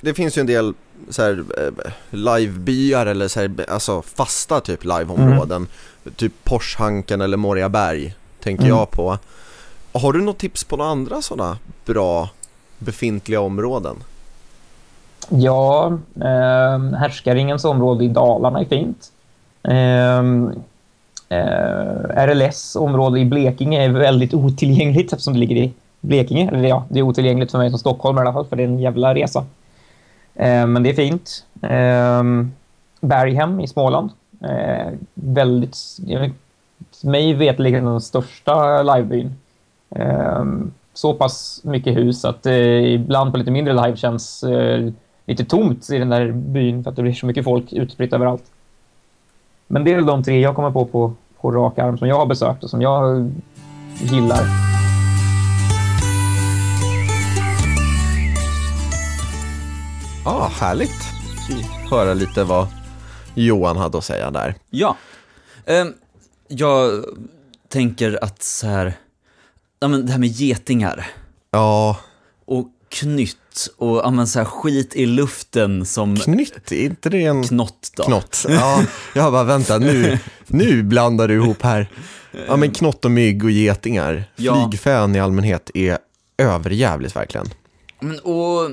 [0.00, 0.74] Det finns ju en del
[1.10, 5.66] så här, eh, livebyar eller så här, alltså fasta typ liveområden.
[6.16, 8.76] Typ Porshanken eller Moriaberg tänker Mm.
[8.76, 9.18] jag på.
[9.92, 12.28] Har du något tips på några andra sådana bra
[12.78, 13.96] befintliga områden?
[15.28, 15.86] Ja,
[16.20, 19.12] eh, Härskaringens område i Dalarna är fint.
[19.62, 20.18] Eh,
[21.38, 26.48] eh, RLS område i Blekinge är väldigt otillgängligt eftersom det ligger i Blekinge.
[26.52, 28.68] Eller ja, det är otillgängligt för mig som stockholmare i alla fall, för det är
[28.68, 29.44] en jävla resa.
[30.34, 31.44] Eh, men det är fint.
[31.62, 32.22] Eh,
[33.00, 34.10] Berghem i Småland.
[34.40, 35.76] Eh, väldigt,
[37.02, 39.34] mig vetligen den största livebyn.
[39.90, 40.44] Eh,
[40.94, 44.90] så pass mycket hus att eh, ibland på lite mindre live känns eh,
[45.26, 48.44] lite tomt i den där byn för att det blir så mycket folk utspritt överallt.
[49.66, 52.26] Men det är de tre jag kommer på på, på rak arm som jag har
[52.26, 53.32] besökt och som jag
[54.00, 54.73] gillar.
[60.24, 61.02] Ja, ah, härligt.
[61.90, 62.66] Höra lite vad
[63.34, 64.54] Johan hade att säga där.
[64.70, 64.96] Ja.
[65.66, 65.92] Ehm,
[66.48, 67.04] jag
[67.68, 68.94] tänker att så här,
[69.80, 71.06] ja men det här med getingar
[71.50, 71.96] Ja,
[72.44, 77.24] och knytt och ja men så här skit i luften som knytt, är inte det
[77.24, 78.02] en knott då.
[78.02, 78.46] knott?
[78.48, 78.82] Ja,
[79.14, 81.86] jag bara vänta nu, nu blandar du ihop här.
[82.48, 84.68] Ja men knott och mygg och getingar, Ja.
[84.70, 85.98] flygfän i allmänhet är
[86.38, 87.46] överjävligt verkligen.
[88.00, 88.70] Men, och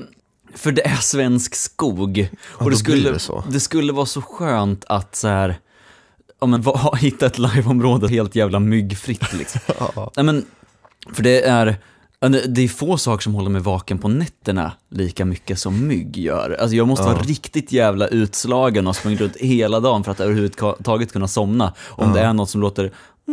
[0.54, 2.28] För det är svensk skog.
[2.44, 3.18] och då det skulle, det
[3.50, 5.58] det skulle vara så skönt att så här,
[6.40, 9.60] ja, men, va, hitta ett liveområde helt jävla myggfritt liksom.
[10.16, 10.44] Nej, men,
[11.12, 11.76] för det är,
[12.20, 16.16] ja, det- är få saker som håller mig vaken på nätterna lika mycket som mygg
[16.16, 16.56] gör.
[16.60, 21.12] Alltså jag måste vara riktigt jävla utslagen och sprungit runt hela dagen för att överhuvudtaget
[21.12, 21.72] kunna somna.
[21.88, 22.92] Om det är något som låter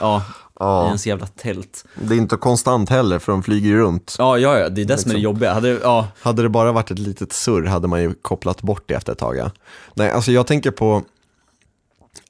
[0.00, 0.22] Ja,
[0.54, 0.86] i Ja.
[0.86, 1.84] ens jävla tält.
[1.94, 4.16] Det är inte konstant heller för de flyger ju runt.
[4.18, 5.22] Ja, ja, ja, det är det som är det Liksom.
[5.32, 5.52] jobbiga.
[5.54, 8.94] Hade, ja, Hade det bara varit ett litet surr hade man ju kopplat bort det
[8.94, 9.36] efter ett tag.
[9.36, 9.50] Ja.
[9.94, 11.02] Nej, alltså jag tänker på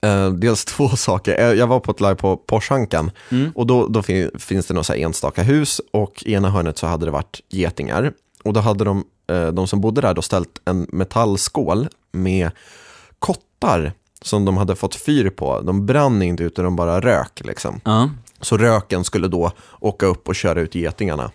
[0.02, 1.38] eh, dels två saker.
[1.40, 3.10] Eh, Jag var på ett live på Porshankan
[3.54, 7.04] och då, då fin- finns det några enstaka hus och i ena hörnet så hade
[7.06, 8.12] det varit getingar.
[8.44, 12.50] Och då hade de, eh, de som bodde där då ställt en metallskål med
[13.18, 13.92] kottar
[14.24, 15.60] som de hade fått fyr på.
[15.60, 17.80] De brann inte utan de bara rök liksom.
[17.84, 18.10] ja.
[18.40, 21.30] Så röken skulle då åka upp och köra ut getingarna.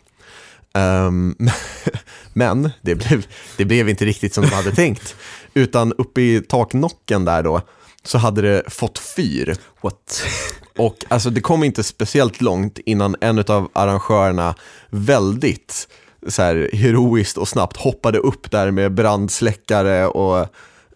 [0.73, 1.35] Ehm,
[2.33, 3.25] men det blev,
[3.57, 5.15] det blev inte riktigt som de hade tänkt.
[5.53, 7.61] Utan uppe i taknocken där då,
[8.03, 9.55] så hade det fått fyr.
[9.81, 10.23] What?
[10.77, 14.55] Och alltså det kom inte speciellt långt innan en av arrangörerna
[14.89, 15.87] väldigt
[16.27, 20.47] så här, heroiskt och snabbt hoppade upp där med brandsläckare och,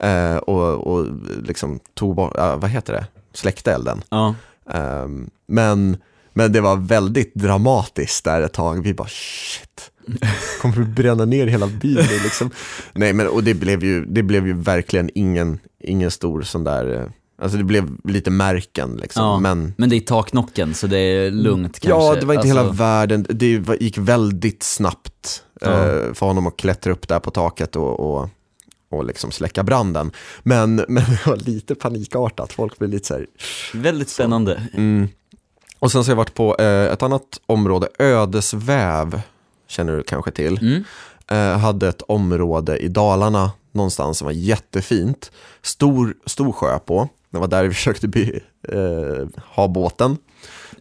[0.04, 1.08] eh, och, och
[1.43, 4.04] liksom tog bort, ja, vad heter det, släckte elden.
[4.10, 4.36] Ja.
[4.70, 5.97] Ehm, men,
[6.34, 8.84] men det var väldigt dramatiskt där ett tag.
[8.84, 9.91] Vi bara shit,
[10.62, 12.49] kommer vi bränna ner hela bilen liksom?
[12.93, 16.93] Nej men och det blev ju, det blev ju verkligen ingen, ingen stor sån där,
[17.01, 17.08] eh,
[17.41, 19.24] alltså det blev lite märken liksom.
[19.24, 19.39] ja.
[19.39, 22.06] Men Men det är taknocken, så det är lugnt kanske.
[22.08, 23.45] ja, det var inte hela Alltså, världen, det
[23.82, 25.68] gick väldigt snabbt Ja.
[25.72, 28.30] eh, för honom att klättra upp där på taket och, och
[28.94, 30.12] och liksom släcka branden.
[30.44, 33.26] Men, men det var lite panikartat, folk blev lite så här,
[33.74, 34.64] Väldigt spännande.
[34.74, 35.08] Mm.
[35.80, 39.22] Och sen så har jag varit på eh, ett annat område, Ödesväv,
[39.68, 40.58] känner du kanske till.
[40.58, 40.84] Mm.
[41.28, 45.32] Eh, hade ett område i Dalarna någonstans som var jättefint.
[45.62, 47.10] Stor, stor sjö på.
[47.30, 48.39] Det var där vi försökte by,
[48.70, 50.18] eh, ha båten.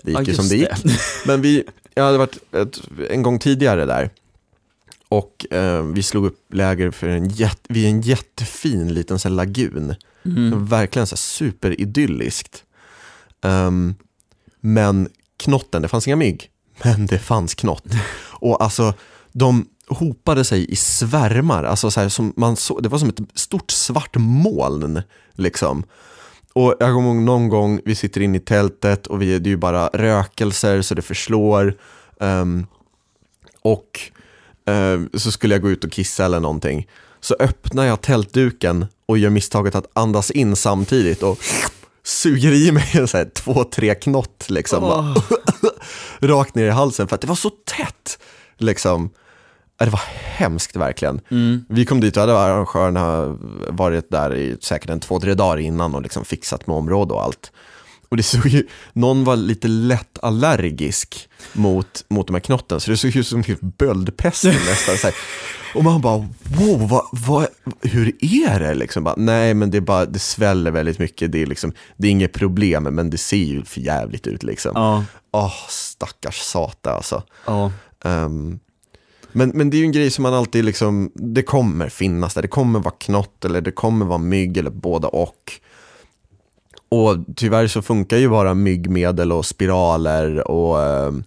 [0.03, 0.83] Det gick Ja, ju som det gick.
[0.83, 0.93] det.
[1.27, 4.11] Men vi, jag hade varit ett, en gång tidigare där.
[5.13, 9.35] Och eh, vi slog upp läger för en, jätt, vid en jättefin liten så här,
[9.35, 9.95] lagun.
[10.25, 10.67] Mm.
[10.67, 12.65] Verkligen så här superidylliskt.
[13.43, 13.95] Ehm,
[14.61, 16.51] men knotten, det fanns inga mygg,
[16.85, 17.85] men det fanns knott.
[18.29, 18.95] Och alltså,
[19.33, 23.21] de hopade sig i svärmar, alltså så här, som man så, det var som ett
[23.35, 25.03] stort svart moln.
[25.33, 25.85] Liksom.
[26.53, 29.51] Och jag kommer ihåg någon gång, vi sitter inne i tältet och vi, det är
[29.51, 31.77] ju bara rökelser så det förslår.
[32.21, 32.67] Ehm,
[33.63, 34.13] och
[35.15, 36.89] så skulle jag gå ut och kissa eller någonting.
[37.21, 41.39] Så öppnar jag tältduken och gör misstaget att andas in samtidigt och
[42.05, 44.81] suger i mig så här, två, tre knott liksom.
[44.81, 45.15] Bara,
[46.35, 48.19] rakt ner i halsen för att det var så tätt.
[48.59, 49.11] Liksom.
[49.79, 51.21] Det var hemskt verkligen.
[51.31, 51.65] Mm.
[51.69, 53.39] Vi kom dit och hade arrangörerna
[53.69, 57.23] varit där i säkert en två, tre dagar innan och liksom fixat med område och
[57.23, 57.53] allt.
[58.13, 62.91] Och det såg ju, någon var lite lätt allergisk mot, mot de här knotten, så
[62.91, 64.97] det såg ut som typ böldpesten nästan.
[64.97, 65.17] Så här.
[65.75, 67.47] Och man bara, wow, vad, vad,
[67.81, 68.75] hur är det?
[68.75, 72.07] Liksom bara, Nej, men det, är bara, det sväller väldigt mycket, det är, liksom, det
[72.07, 74.43] är inget problem, men det ser ju för jävligt ut.
[74.43, 74.73] Liksom.
[74.75, 77.23] Ja, Åh, stackars sata alltså.
[77.47, 77.73] ja.
[78.05, 78.59] Ehm,
[79.33, 82.43] men, men det är ju en grej som man alltid liksom, det kommer finnas där.
[82.43, 85.53] Det kommer vara knott eller det kommer vara mygg eller båda och.
[86.93, 91.25] Och tyvärr så funkar ju bara myggmedel och spiraler och ehm,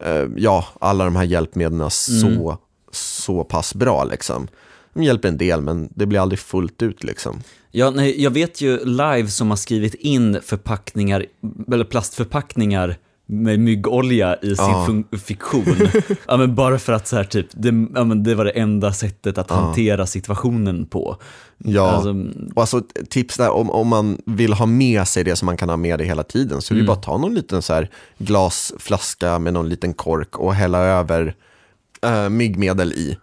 [0.00, 2.58] eh, ja, alla de här hjälpmedlen så,
[2.92, 4.48] så pass bra liksom.
[4.94, 7.40] De hjälper en del men det blir aldrig fullt ut liksom.
[7.70, 11.26] Ja, nej, jag vet ju live som har skrivit in förpackningar,
[11.72, 12.96] eller plastförpackningar
[13.32, 14.86] med myggolja i sin Ja.
[14.88, 15.76] fun- fiktion.
[16.28, 18.92] ja, men bara för att så här, typ, det, ja, men det var det enda
[18.92, 21.16] sättet att hantera situationen på.
[21.58, 22.14] Ja, Alltså,
[22.54, 25.68] och alltså tips där om, om man vill ha med sig det som man kan
[25.68, 27.72] ha med det hela tiden så är det ju bara att ta någon liten så
[27.72, 31.34] här glasflaska med någon liten kork och hälla över
[32.02, 33.16] äh, myggmedel i.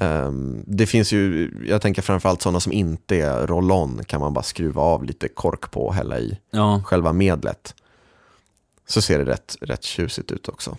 [0.00, 4.42] Ehm, det finns ju, jag tänker framförallt sådana som inte är roll-on kan man bara
[4.42, 6.82] skruva av lite kork på och hälla i ja.
[6.86, 7.74] själva medlet.
[8.86, 10.76] Så ser det rätt, rätt tjusigt ut också.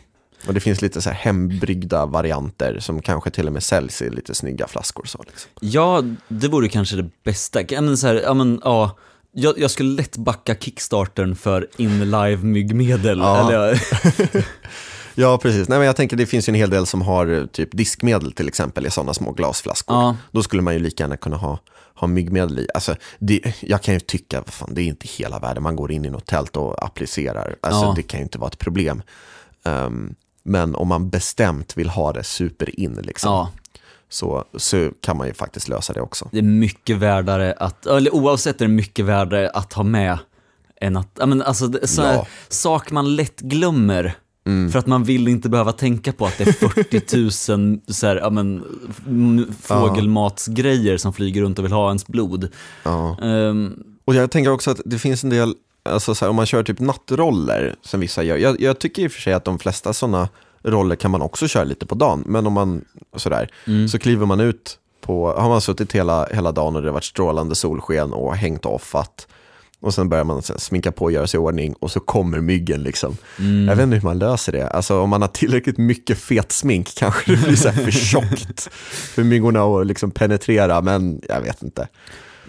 [0.47, 4.09] Och det finns lite så här hembryggda varianter som kanske till och med säljs i
[4.09, 5.05] lite snygga flaskor.
[5.05, 5.51] Så liksom.
[5.59, 7.61] ja, det vore kanske det bästa.
[7.69, 8.97] Ja, men, så här, ja, men, ja,
[9.31, 13.19] jag, jag skulle lätt backa kickstarten för in live myggmedel.
[13.19, 13.49] Ja.
[13.49, 13.81] Eller,
[15.19, 15.67] Ja, precis.
[15.67, 18.47] Nej, men jag tänker det finns ju en hel del som har typ diskmedel till
[18.47, 19.97] exempel i sådana små glasflaskor.
[19.97, 20.15] Ja.
[20.31, 21.59] Då skulle man ju lika gärna kunna ha,
[21.97, 22.67] ha myggmedel i.
[22.73, 25.63] Alltså, det, jag kan ju tycka, vad fan, det är inte hela världen.
[25.63, 27.55] Man går in i något tält och applicerar.
[27.61, 27.93] Alltså, Ja.
[27.95, 29.01] Det kan ju inte vara ett problem.
[29.65, 33.51] Ehm, Men om man bestämt vill ha det super in liksom, Ja,
[34.09, 36.29] så, så kan man ju faktiskt lösa det också.
[36.31, 40.17] det är mycket värdare att, eller oavsett är det mycket värdare att ha med
[40.81, 42.27] än att, men alltså så här, Ja.
[42.49, 44.13] sak man lätt glömmer.
[44.71, 48.15] För att man vill inte behöva tänka på att det är 40 000 så här,
[48.15, 48.63] ja, men,
[49.61, 52.49] fågelmatsgrejer som flyger runt och vill ha ens blod.
[52.83, 53.17] Ja.
[53.21, 55.53] Ehm, Och jag tänker också att det finns en del,
[55.89, 58.37] alltså så här, om man kör typ nattroller som vissa gör.
[58.37, 60.29] Jag, jag tycker i och för sig att de flesta sådana
[60.63, 62.23] roller kan man också köra lite på dagen.
[62.25, 62.85] Men om man
[63.15, 63.49] sådär,
[63.87, 67.03] så kliver man ut på, har man suttit hela, hela dagen och det har varit
[67.03, 69.27] strålande solsken och hängt offat.
[69.79, 72.83] Och sen börjar man sminka på och göra sig i ordning och så kommer myggen
[72.83, 73.17] liksom.
[73.67, 74.67] Jag vet inte hur man löser det.
[74.67, 78.69] Alltså om man har tillräckligt mycket fet smink kanske det blir så här för tjockt
[79.15, 81.87] för myggorna att liksom penetrera, men jag vet inte.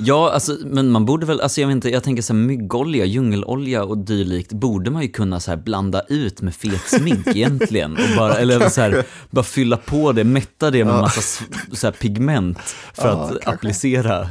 [0.01, 3.05] Ja, alltså, men man borde väl, alltså jag vet inte, jag tänker så här myggolja,
[3.05, 7.93] djungelolja och dylikt borde man ju kunna så här blanda ut med fet smink egentligen.
[7.93, 11.41] Och bara, eller så här, bara fylla på det, mätta det med massa s-
[11.73, 12.59] så här pigment
[12.95, 13.51] för Ja, att kanske.
[13.51, 14.29] applicera.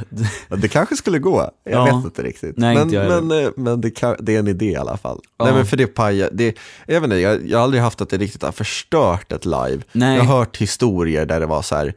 [0.48, 1.96] Ja, Det kanske skulle gå, jag Ja.
[1.96, 2.56] vet inte riktigt.
[2.56, 5.20] Nej, men inte men, eh, men det, kan, det är en idé i alla fall.
[5.38, 5.44] Ja.
[5.44, 6.56] Nej men för det pajar, det,
[6.86, 9.78] jag vet inte, jag, jag har aldrig haft att det riktigt har förstört ett live.
[9.92, 10.16] Nej.
[10.16, 11.94] Jag har hört historier där det var så här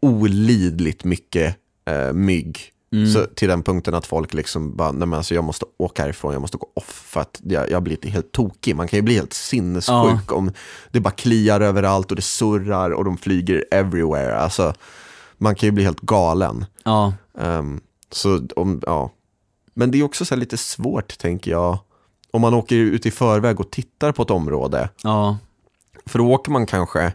[0.00, 1.56] olidligt mycket
[1.90, 2.58] eh, mygg.
[2.92, 3.12] Mm.
[3.12, 6.32] Så till den punkten att folk liksom bara, nej men alltså jag måste åka härifrån,
[6.32, 8.76] jag måste gå off för att jag, jag blir helt tokig.
[8.76, 10.52] Man kan ju bli helt sinnessjuk om
[10.90, 14.36] det bara kliar överallt och det surrar och de flyger everywhere.
[14.38, 14.74] Alltså,
[15.38, 16.64] man kan ju bli helt galen.
[16.84, 17.80] Ja, Ehm,
[18.10, 19.10] så om, ja.
[19.74, 21.78] Men det är också så lite svårt tänker jag.
[22.30, 24.88] Om man åker ut i förväg och tittar på ett område.
[25.02, 25.36] ja,
[26.06, 27.12] För då åker man kanske,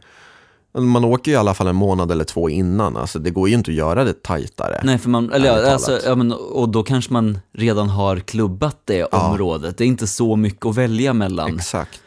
[0.74, 2.98] man åker i alla fall en månad eller två innan.
[2.98, 4.82] Alltså det går ju inte att göra det tajtare.
[4.84, 8.78] nej för man, eller ja, alltså, ja, men, och då kanske man redan har klubbat
[8.86, 9.78] det området.
[9.78, 11.56] Det är inte så mycket att välja mellan.
[11.56, 12.02] Exakt.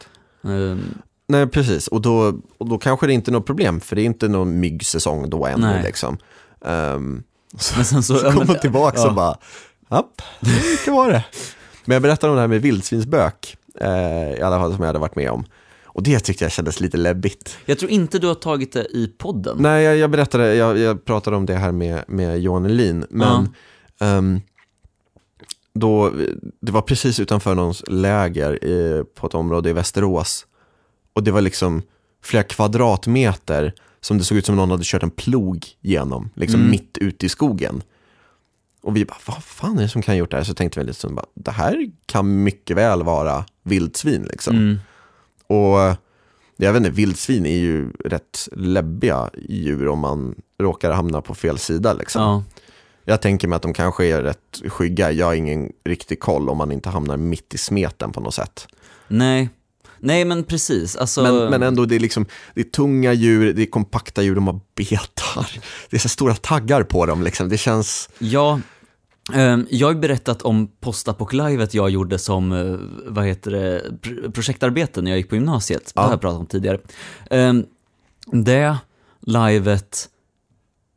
[0.44, 0.94] Ehm,
[1.28, 1.88] Nej, precis.
[1.88, 4.60] Och då, och då kanske det inte är något problem, för det är inte någon
[4.60, 5.66] myggsäsong då ännu.
[5.66, 5.82] Nej.
[5.82, 6.18] Liksom.
[6.64, 7.22] Ehm,
[7.58, 9.08] så Men sen så, så ja, kommer man tillbaka ja.
[9.08, 9.36] och bara,
[9.90, 10.22] japp,
[10.84, 11.24] det var det.
[11.84, 14.98] Men jag berättade om det här med vildsvinsbök, eh, i alla fall som jag hade
[14.98, 15.44] varit med om.
[15.96, 17.58] Och det tyckte jag kändes lite läbbigt.
[17.64, 19.56] Jag tror inte du har tagit det i podden.
[19.60, 23.48] Nej, jag, jag berättade, jag, jag pratade om det här med, med Johan Elin, men
[24.00, 24.40] ehm,
[25.74, 26.12] då,
[26.60, 30.46] det var precis utanför någons läger i, på ett område i Västerås.
[31.12, 31.82] Och det var liksom
[32.22, 36.70] flera kvadratmeter som det såg ut som någon hade kört en plog genom, liksom Mm.
[36.70, 37.82] mitt ute i skogen.
[38.82, 40.44] Och vi bara, vad fan är det som kan ha gjort det här?
[40.44, 44.56] Så tänkte vi lite som bara, det här kan mycket väl vara vildsvin liksom.
[44.56, 44.78] Mm.
[45.46, 45.96] Och
[46.56, 51.58] jag vet inte, vildsvin är ju rätt läbbiga djur om man råkar hamna på fel
[51.58, 51.92] sida.
[51.92, 52.22] Liksom.
[52.22, 52.42] Ja.
[53.04, 55.12] Jag tänker mig att de kanske är rätt skygga.
[55.12, 58.68] Jag har ingen riktig koll om man inte hamnar mitt i smeten på något sätt.
[59.08, 59.48] Nej.
[59.98, 61.22] Nej men precis, alltså.
[61.22, 64.46] Men, men ändå, det är, liksom, det är tunga djur, det är kompakta djur, de
[64.46, 65.60] har betar.
[65.90, 67.22] Det är så stora taggar på dem.
[67.22, 67.48] Liksom.
[67.48, 68.08] Det känns...
[68.18, 68.60] Ja,
[69.70, 75.10] jag har berättat om postapoc-livet jag gjorde som, eh, vad heter det, pr- projektarbete när
[75.10, 75.92] jag gick på gymnasiet.
[75.94, 76.78] Det har jag pratat om tidigare.
[77.30, 77.64] Ehm,
[78.32, 78.76] Det
[79.20, 80.08] livet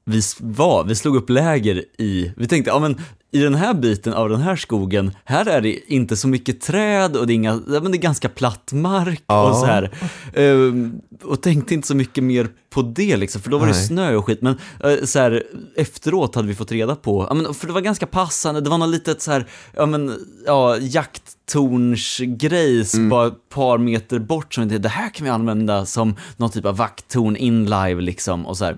[0.05, 2.97] vi var, vi slog upp läger i, vi tänkte, ja men
[3.32, 7.15] i den här biten av den här skogen, här är det inte så mycket träd
[7.17, 9.49] och det är, inga, men det är ganska platt mark Ja.
[9.49, 9.91] och så här.
[10.36, 13.88] Ehm, och tänkte inte så mycket mer på det liksom, för då var det Nej.
[13.88, 14.41] snö och skit.
[14.41, 15.43] Men eh, så här,
[15.75, 18.77] efteråt hade vi fått reda på, ja, men, för det var ganska passande, det var
[18.77, 20.13] något litet så här, ja men,
[20.45, 23.09] ja, jakttornsgrej Mm.
[23.09, 26.77] bara ett par meter bort som det här kan vi använda som någon typ av
[26.77, 28.77] vakttorn in live liksom och så här.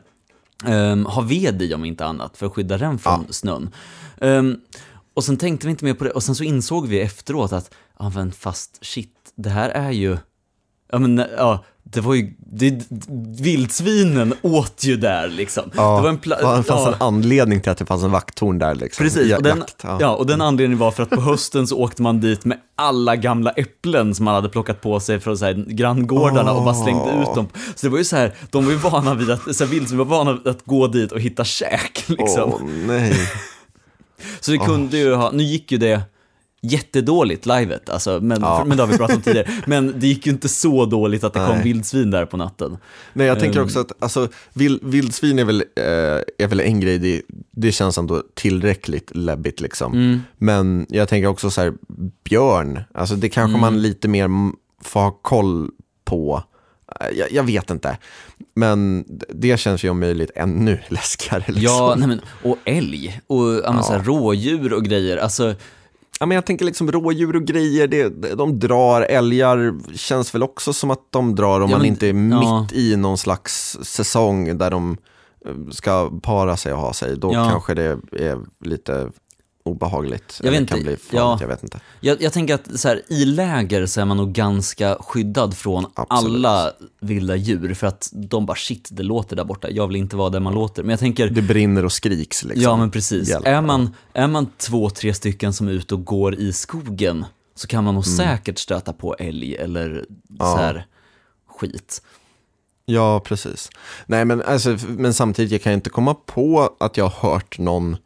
[0.67, 3.69] Um, ha ved i om inte annat för att skydda den från snön.
[4.21, 4.57] Ehm,
[5.13, 7.73] och sen tänkte vi inte mer på det och sen så insåg vi efteråt att,
[7.99, 10.17] ja men fast shit, det här är ju,
[10.91, 11.63] ja men ja,
[11.93, 12.83] det var ju, det,
[13.41, 15.71] vildsvinen åt ju där liksom.
[15.75, 16.87] Ja, det var en pla- det fanns ja.
[16.87, 18.75] en anledning till att det fanns en vakttorn där.
[18.75, 19.03] Liksom.
[19.03, 20.15] Precis, Ja- och den, jakt, ja.
[20.15, 23.51] och den anledningen var för att på hösten så åkte man dit med alla gamla
[23.51, 27.35] äpplen som man hade plockat på sig från så här granngårdarna och bara slängde ut
[27.35, 27.47] dem.
[27.75, 29.97] Så det var ju så här, de var ju vana vid att, så här, vildsvin
[29.97, 32.53] var vana vid att gå dit och hitta käk liksom.
[32.53, 33.13] Åh nej.
[34.39, 36.01] Så det kunde ju ha, nu gick ju det
[36.63, 38.63] jättedåligt, livet, alltså, men, Ja.
[38.67, 39.51] men det har vi pratat om tidigare.
[39.67, 41.63] Men det gick ju inte så dåligt att det kom Nej.
[41.63, 42.77] vildsvin där på natten.
[43.13, 43.65] Nej, jag tänker Ehm.
[43.65, 45.83] också att alltså, vild, vildsvin är väl, eh,
[46.37, 49.93] är väl en grej, det, det känns ändå tillräckligt läbbigt liksom.
[49.93, 50.21] Mm.
[50.37, 51.73] Men jag tänker också så här,
[52.23, 53.61] björn, alltså det kanske Mm.
[53.61, 54.29] man lite mer
[54.83, 55.69] får ha koll
[56.05, 56.43] på.
[57.01, 57.97] Eh, Jag, jag vet inte,
[58.55, 61.43] men det känns ju om möjligt ännu läskigare.
[61.47, 61.63] Liksom.
[61.63, 65.17] Ja, nej men, och älg och ja, rådjur och grejer.
[65.17, 65.55] Alltså,
[66.19, 69.01] ja, men jag tänker liksom rådjur och grejer, det, de drar.
[69.01, 72.61] Älgar känns väl också som att de drar om Ja, man inte är ja.
[72.61, 74.97] mitt i någon slags säsong där de
[75.45, 77.17] eh, ska para sig och ha sig.
[77.17, 77.49] Då Ja.
[77.51, 79.09] kanske det är lite
[79.63, 80.39] obehagligt.
[80.43, 81.37] Jag vet kan inte, bli farligt, ja.
[81.41, 81.79] jag vet inte.
[81.99, 85.85] Jag, jag tänker att så här, i läger så är man nog ganska skyddad från
[85.93, 86.35] Absolut.
[86.45, 90.15] alla vilda djur för att de bara shit, det låter där borta, jag vill inte
[90.15, 90.83] vara där man låter.
[90.83, 92.63] Men jag tänker, Det brinner och skriks liksom.
[92.63, 93.47] ja men precis, Hjälp.
[93.47, 97.67] är man, är man två, tre stycken som är ute och går i skogen så
[97.67, 100.05] kan man nog säkert stöta på älg eller Mm.
[100.39, 100.45] Ja.
[100.45, 100.85] så här
[101.49, 102.01] skit.
[102.85, 103.69] Ja, precis.
[104.05, 107.97] Nej, men, alltså, men samtidigt, jag kan inte komma på att jag har hört någon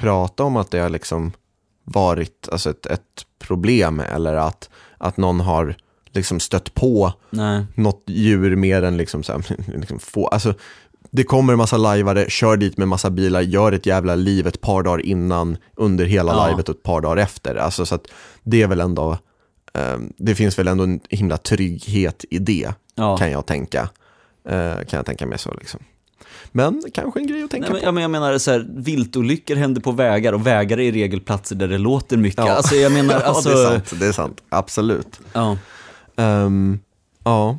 [0.00, 1.32] prata om att det har liksom
[1.84, 5.76] varit alltså, ett, ett problem eller att, att någon har
[6.12, 10.26] liksom stött på Nej, något djur mer än liksom, så här, liksom få.
[10.26, 10.54] Alltså,
[11.10, 14.60] det kommer en massa lajvare, kör dit med massa bilar, gör ett jävla liv ett
[14.60, 16.48] par dagar innan, under hela Ja.
[16.48, 17.54] livet och ett par dagar efter.
[17.54, 18.06] Alltså, så att
[18.42, 19.18] det är väl ändå,
[19.74, 23.16] eh, det finns väl ändå en himla trygghet i det, ja.
[23.16, 23.88] kan jag tänka.
[24.48, 25.80] Eh, kan jag tänka mig så liksom.
[26.52, 27.86] Men kanske en grej att tänka Nej, men, på.
[27.86, 31.20] ja, men jag menar, så här, viltolyckor händer på vägar och vägar är i regel
[31.20, 32.44] platser där det låter mycket.
[32.44, 32.52] Ja.
[32.52, 35.20] Alltså jag menar, ja, alltså, det är sant, det är sant, absolut.
[35.32, 35.56] Ja.
[36.16, 36.78] Ehm,
[37.24, 37.58] ja,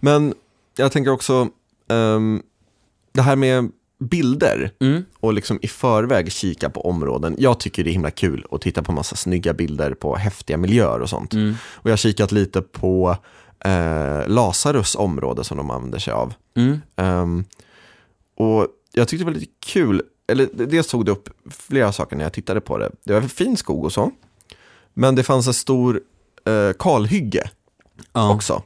[0.00, 0.34] men
[0.76, 1.48] jag tänker också,
[1.88, 2.42] ehm,
[3.12, 3.70] det här med
[4.00, 5.04] bilder Mm.
[5.20, 7.36] och liksom i förväg kika på områden.
[7.38, 11.00] Jag tycker det är himla kul att titta på massa snygga bilder på häftiga miljöer
[11.00, 11.32] och sånt.
[11.32, 11.54] Mm.
[11.72, 13.16] Och jag har kikat lite på
[13.64, 16.34] eh, Lazarus område som de använder sig av.
[16.56, 16.80] Mm.
[16.96, 17.44] Ehm,
[18.38, 22.24] och jag tyckte det var lite kul, eller dels tog det upp flera saker när
[22.24, 22.90] jag tittade på det.
[23.04, 24.10] Det var fin skog och så,
[24.94, 26.00] men det fanns en stor
[26.44, 27.50] eh, kalhygge
[28.12, 28.34] Ja.
[28.34, 28.62] också.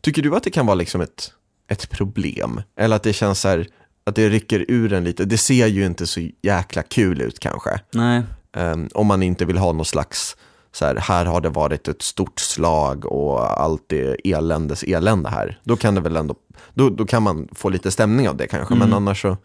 [0.00, 1.32] Tycker du att det kan vara liksom ett,
[1.68, 2.60] ett problem?
[2.76, 3.66] Eller att det känns så här,
[4.04, 5.24] att det rycker ur en lite?
[5.24, 7.80] Det ser ju inte så jäkla kul ut kanske.
[7.90, 8.22] Nej.
[8.56, 10.36] Ehm, om man inte vill ha någon slags,
[10.72, 15.60] så här, här har det varit ett stort slag och allt är eländes elände här.
[15.64, 16.34] Då kan det väl ändå,
[16.74, 19.36] då, då kan man få lite stämning av det kanske, men annars så,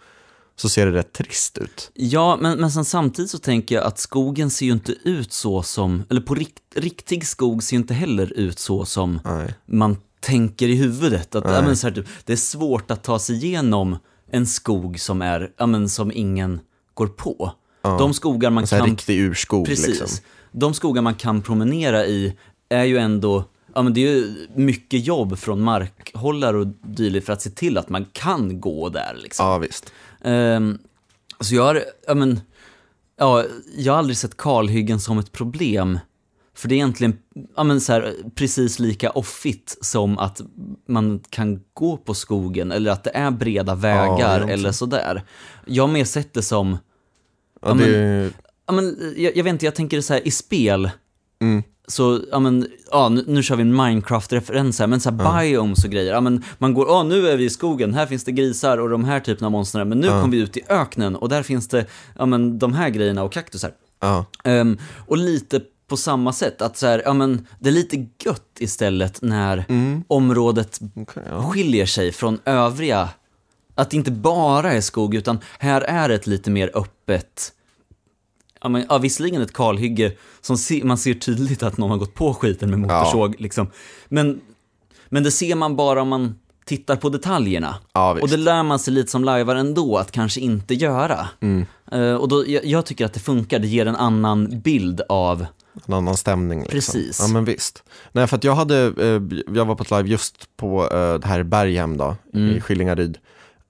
[0.55, 1.91] så ser det rätt trist ut.
[1.93, 5.63] Ja, men, men sen samtidigt så tänker jag att skogen ser ju inte ut så
[5.63, 9.53] som, eller på rikt, riktig skog ser ju inte heller ut så som Nej.
[9.65, 11.35] man tänker i huvudet.
[11.35, 13.97] Att, ja, men så här, typ, det är svårt att ta sig igenom
[14.31, 16.59] en skog som är, ja men som ingen
[16.93, 17.51] går på.
[17.81, 19.87] De skogar man En kan riktig urskog Precis.
[19.87, 20.07] liksom.
[20.51, 22.37] De skogar man kan promenera i
[22.69, 23.43] är ju ändå,
[23.75, 27.77] ja men det är ju mycket jobb från markhållare och dylikt för att se till
[27.77, 29.45] att man kan gå där liksom.
[29.45, 29.93] Ja, visst.
[30.21, 30.77] Ehm,
[31.39, 32.39] så jag har, ja men,
[33.19, 33.43] ja,
[33.77, 35.99] jag har aldrig sett kalhyggen som ett problem.
[36.55, 37.17] För det är egentligen,
[37.55, 40.41] ja men så här, precis lika offigt som att
[40.87, 44.49] man kan gå på skogen eller att det är breda vägar egentligen.
[44.59, 45.23] eller sådär.
[45.65, 46.77] Jag har mer sett det som,
[47.61, 48.31] Ja, Ja, men- det,
[48.67, 50.89] ja men jag, jag vet inte, jag tänker så här i spel,
[51.41, 51.63] Mm.
[51.87, 55.83] Så, ja men, ja nu, nu kör vi en Minecraft-referens här, men så här biomes
[55.83, 58.31] och grejer, ja men man går, ja nu är vi i skogen, här finns det
[58.31, 61.29] grisar och de här typerna av monster, men nu kom vi ut i öknen och
[61.29, 61.85] där finns det,
[62.17, 63.71] ja men de här grejerna och kaktusar.
[63.99, 64.25] ja.
[64.43, 64.77] Ehm,
[65.07, 69.21] och lite på samma sätt, att så här, ja men det är lite gött istället
[69.21, 69.65] när
[70.07, 71.43] området Okej, ja.
[71.43, 73.09] skiljer sig från övriga,
[73.75, 77.53] att det inte bara är skog, utan här är ett lite mer öppet,
[78.61, 82.13] ja, men, ja visserligen ett kalhygge som se, man ser tydligt att någon har gått
[82.13, 83.67] på skiten med motorsåg, liksom.
[84.09, 84.41] men,
[85.09, 86.35] men det ser man bara om man
[86.65, 87.75] tittar på detaljerna.
[87.93, 91.27] Ja, och det lär man sig lite som lajvare ändå att kanske inte göra.
[91.39, 91.65] Mm.
[91.91, 95.45] Eh, och då, jag, jag tycker att det funkar, det ger en annan bild av,
[95.87, 96.59] En annan stämning.
[96.59, 96.71] Liksom.
[96.73, 97.19] Precis.
[97.21, 97.83] Ja, men visst.
[98.11, 99.21] Nej, för att jag hade, eh,
[99.55, 102.55] jag var på ett live just på eh, det här Berghem då, Mm.
[102.57, 103.17] i Skillingaryd.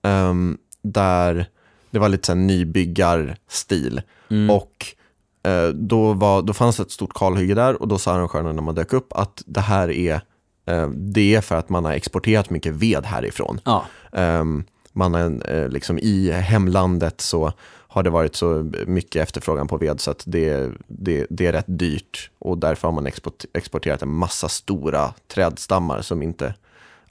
[0.03, 1.49] ehm, där
[1.89, 4.01] det var lite så här nybyggarstil.
[4.29, 4.49] Mm.
[4.49, 4.85] Och
[5.43, 8.75] eh, då, var, då fanns ett stort kalhygge där och då sa arrangörerna när man
[8.75, 10.21] dök upp att det här är,
[10.65, 13.59] eh, det är för att man har exporterat mycket ved härifrån.
[13.63, 14.63] ja, Ehm,
[14.93, 17.53] man har, eh, liksom I hemlandet så
[17.87, 21.65] har det varit så mycket efterfrågan på ved så att det, det, det är rätt
[21.67, 26.53] dyrt och därför har man export, exporterat en massa stora trädstammar som inte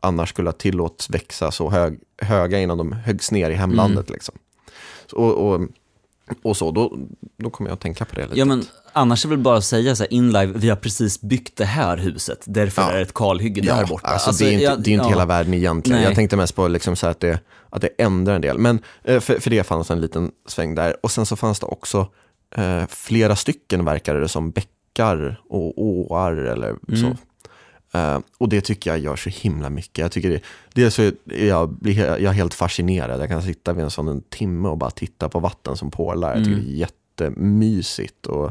[0.01, 4.11] annars skulle ha tillåts växa så hög, höga innan de höggs ner i hemlandet.
[4.11, 4.35] Liksom.
[5.13, 5.61] Och, och,
[6.43, 6.97] och så, då,
[7.37, 8.39] då kommer jag att tänka på det lite.
[8.39, 11.21] Ja men annars är väl bara att säga så här in live, vi har precis
[11.21, 12.91] byggt det här huset, därför Ja.
[12.91, 14.07] är det ett kalhygge där borta.
[14.09, 15.09] Alltså, det är inte, jag- det är inte ja.
[15.09, 15.99] hela världen egentligen.
[16.01, 16.09] Nej.
[16.09, 17.41] Jag tänkte mest på liksom så att, det,
[17.71, 18.59] att det ändrar en del.
[18.59, 20.97] Men eh, för, för det fanns en liten sväng där.
[21.03, 22.07] Och sen så fanns det också
[22.57, 27.01] eh, flera stycken verkade det som bäckar och åar eller Mm.
[27.01, 27.17] så.
[27.97, 29.99] Eh, och det tycker jag gör så himla mycket.
[29.99, 30.41] Jag tycker det,
[30.75, 33.21] dels så är jag, jag är helt fascinerad.
[33.21, 36.29] Jag kan sitta vid en sån en timme och bara titta på vatten som porlar.
[36.37, 36.65] Jag tycker Mm.
[36.65, 38.27] det är jättemysigt.
[38.27, 38.51] Och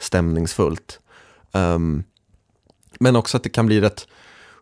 [0.00, 1.00] stämningsfullt.
[1.52, 2.02] Ehm,
[3.00, 4.06] men också att det kan bli rätt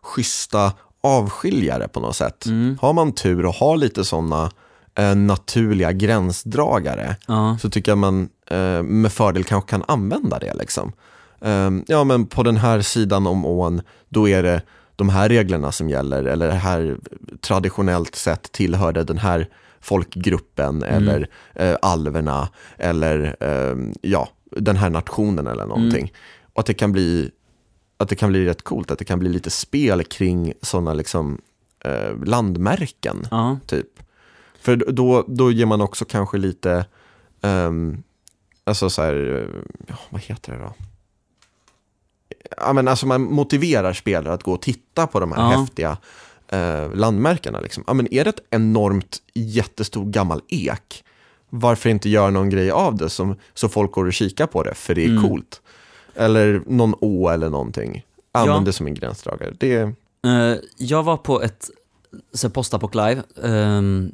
[0.01, 2.45] schyssta avskiljare på något sätt.
[2.81, 4.51] Har man tur och har lite sådana
[4.95, 7.57] eh, naturliga gränsdragare Ja.
[7.61, 10.53] så tycker jag man eh, med fördel kanske kan använda det.
[10.53, 10.91] Liksom.
[11.41, 14.61] Ehm, ja, men på den här sidan om ån, då är det
[14.95, 16.97] de här reglerna som gäller, eller det här
[17.41, 25.47] traditionellt sett tillhörde den här folkgruppen, eller eh, alverna, eller ehm, ja, den här nationen
[25.47, 26.13] eller någonting.
[26.53, 27.31] Och att det kan bli
[27.97, 31.41] att det kan bli rätt coolt, att det kan bli lite spel kring sådana liksom,
[31.85, 33.27] eh, landmärken.
[33.31, 33.59] Ja.
[33.65, 33.87] Typ.
[34.59, 36.85] För då, då ger man också kanske lite,
[37.41, 38.03] ehm,
[38.63, 39.47] alltså så här,
[39.87, 40.73] eh, vad heter det då?
[42.57, 45.59] Ja, men alltså man motiverar spelare att gå och titta på de här Ja.
[45.59, 45.97] häftiga
[46.49, 47.59] eh, landmärkena.
[47.59, 47.83] Liksom.
[47.87, 51.03] Ja, men är det ett enormt jättestor gammal ek,
[51.49, 54.73] varför inte göra någon grej av det som, så folk går och kikar på det,
[54.73, 55.23] för det är Mm.
[55.29, 55.61] coolt.
[56.15, 58.05] Eller någon å eller någonting.
[58.31, 58.65] Använd Ja.
[58.65, 59.53] det som en gränsdragare.
[59.57, 59.93] Det
[60.25, 61.69] Eh, jag var på ett
[62.53, 64.11] Postapoc Live ehm,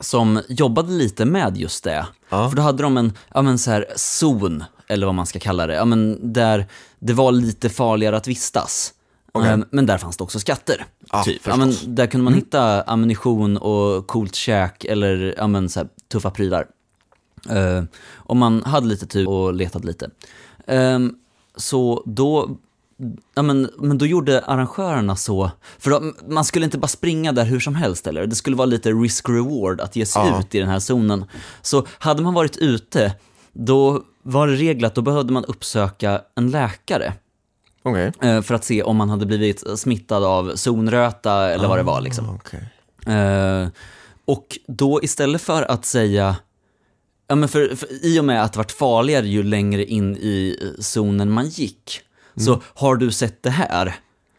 [0.00, 2.06] som jobbade lite med just det.
[2.28, 2.48] Ja.
[2.48, 5.66] För då hade de en ja, men så här, zon, eller vad man ska kalla
[5.66, 6.66] det, ja, men där
[7.06, 8.94] det var lite farligare att vistas.
[9.32, 9.50] Okej.
[9.50, 10.86] Ehm, men där fanns det också skatter.
[11.12, 11.42] Ja, typ.
[11.46, 15.88] ja, men där kunde man hitta ammunition och coolt käk eller ja, men så här,
[16.12, 16.66] tuffa prylar.
[17.50, 17.84] Uh,
[18.16, 20.10] om man hade lite tur och letade lite.
[20.66, 21.14] Ehm,
[21.56, 22.56] så då,
[23.34, 27.44] ja, men, men då gjorde arrangörerna så, för då, man skulle inte bara springa där
[27.44, 30.40] hur som helst eller, det skulle vara lite risk-reward att ge sig Ja.
[30.40, 31.24] ut i den här zonen.
[31.62, 33.14] Så hade man varit ute,
[33.52, 37.12] då var det regel att då behövde man uppsöka en läkare.
[37.82, 38.12] okej.
[38.22, 42.00] eh, För att se om man hade blivit smittad av zonröta eller vad det var
[42.00, 42.28] liksom.
[42.30, 42.68] Ah, okej.
[43.14, 43.68] Eh,
[44.24, 46.36] och då istället för att säga,
[47.28, 50.58] ja men för, för i och med att det vart farligare ju längre in i
[50.62, 52.00] eh, zonen man gick,
[52.36, 53.94] så har du sett det här?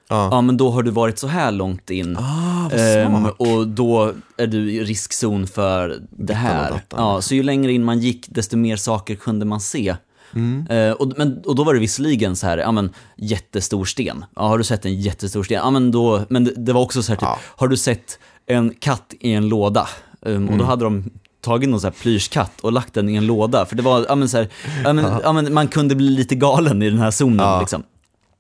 [0.09, 0.27] Ja.
[0.31, 2.17] Ja men då har du varit så här långt in.
[2.17, 6.81] Ah, Ehm, och då är du i riskzon för det och här.
[6.89, 9.95] Ja, så ju längre in man gick, desto mer saker kunde man se.
[10.35, 10.67] Mm.
[10.67, 14.25] Eh, och, men, och då var det visserligen så här, ja men jättestor sten.
[14.35, 15.57] Ja, har du sett en jättestor sten?
[15.63, 17.39] Ja men då, men det, det var också så här typ, Ja.
[17.43, 19.87] har du sett en katt i en låda?
[20.21, 20.57] Um, Och Mm.
[20.57, 21.03] då hade de
[21.41, 23.65] tagit någon så här plyschkatt och lagt den i en låda.
[23.65, 24.47] För det var, ja men så här,
[24.83, 27.59] ja, men, ja, men man kunde bli lite galen i den här zonen Ja.
[27.59, 27.83] liksom.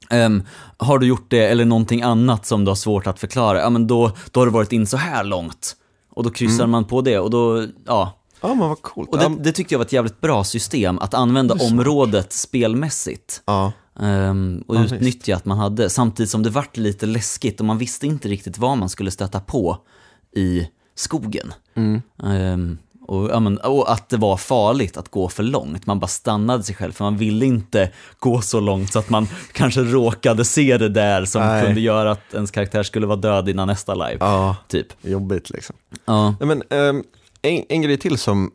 [0.09, 0.43] Ehm,
[0.77, 3.87] har du gjort det eller någonting annat som du har svårt att förklara, ja men
[3.87, 5.75] då, då har du varit in så här långt.
[6.11, 6.71] Och då kryssar Mm.
[6.71, 8.19] man på det och då, ja.
[8.41, 9.09] Ja, men vad coolt.
[9.09, 13.41] Och det, det tyckte jag var ett jävligt bra system, att använda området spelmässigt.
[13.45, 13.71] ja.
[13.99, 14.93] Ehm, och Ja, visst.
[14.93, 18.57] utnyttja att man hade, samtidigt som det vart lite läskigt och man visste inte riktigt
[18.57, 19.77] vad man skulle stöta på
[20.35, 21.53] i skogen.
[21.75, 22.01] Mm.
[22.23, 22.77] Ehm,
[23.07, 25.85] och, ja, men, och att det var farligt att gå för långt.
[25.85, 29.27] Man bara stannade sig själv för man ville inte gå så långt så att man
[29.53, 31.65] kanske råkade se det där som Nej.
[31.65, 34.17] kunde göra att ens karaktär skulle vara död innan nästa live.
[34.19, 34.87] ja, Typ.
[35.01, 35.75] jobbigt liksom.
[36.05, 36.35] Ja.
[36.39, 37.03] Nej, men, ehm,
[37.41, 38.51] en, en grej till som,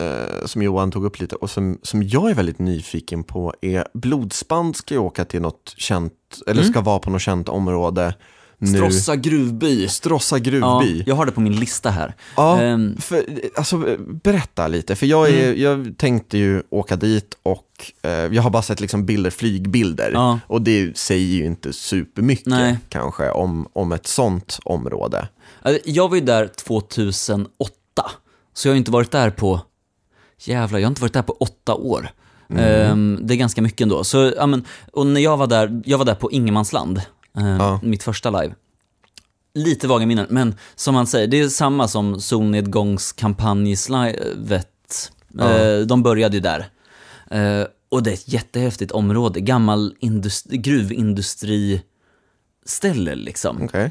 [0.00, 3.84] eh, som Johan tog upp lite och som, som jag är väldigt nyfiken på är
[3.94, 6.12] Blodsband ska ju åka till något känt,
[6.46, 8.14] eller ska vara på något känt område
[8.62, 8.76] nu.
[8.78, 9.88] Stråssa gruvby.
[9.88, 11.02] Stråssa Ja, gruvby.
[11.06, 12.14] jag har det på min lista här.
[12.36, 13.24] Ja, Ehm, för,
[13.56, 13.78] alltså,
[14.24, 15.60] berätta lite, för jag, är, Mm.
[15.62, 17.66] jag tänkte ju åka dit och
[18.02, 20.10] eh, jag har bara sett liksom bilder, flygbilder.
[20.14, 20.38] Ja.
[20.46, 22.78] Och det säger ju inte supermycket Nej.
[22.88, 25.28] kanske om, om ett sånt område.
[25.62, 27.72] Alltså, Jag var ju där 2008,
[28.54, 29.60] så jag har inte varit där på,
[30.44, 32.08] jävlar, jag har inte varit där på åtta år.
[32.58, 34.04] Ehm, det är ganska mycket ändå.
[34.04, 37.02] Så, ja, men, och när jag var där, jag var där på Ingenmansland, eh,
[37.32, 37.80] Ja.
[37.82, 38.54] mitt första live.
[39.54, 45.12] Lite vaga minnen, men som han säger, det är samma som solnedgångskampanjslivet.
[45.28, 45.58] Ja.
[45.58, 46.66] Eh, de började ju där.
[47.30, 53.62] Eh, och det är ett jättehäftigt område, gammal industri, gruvindustriställe liksom.
[53.62, 53.90] Okej.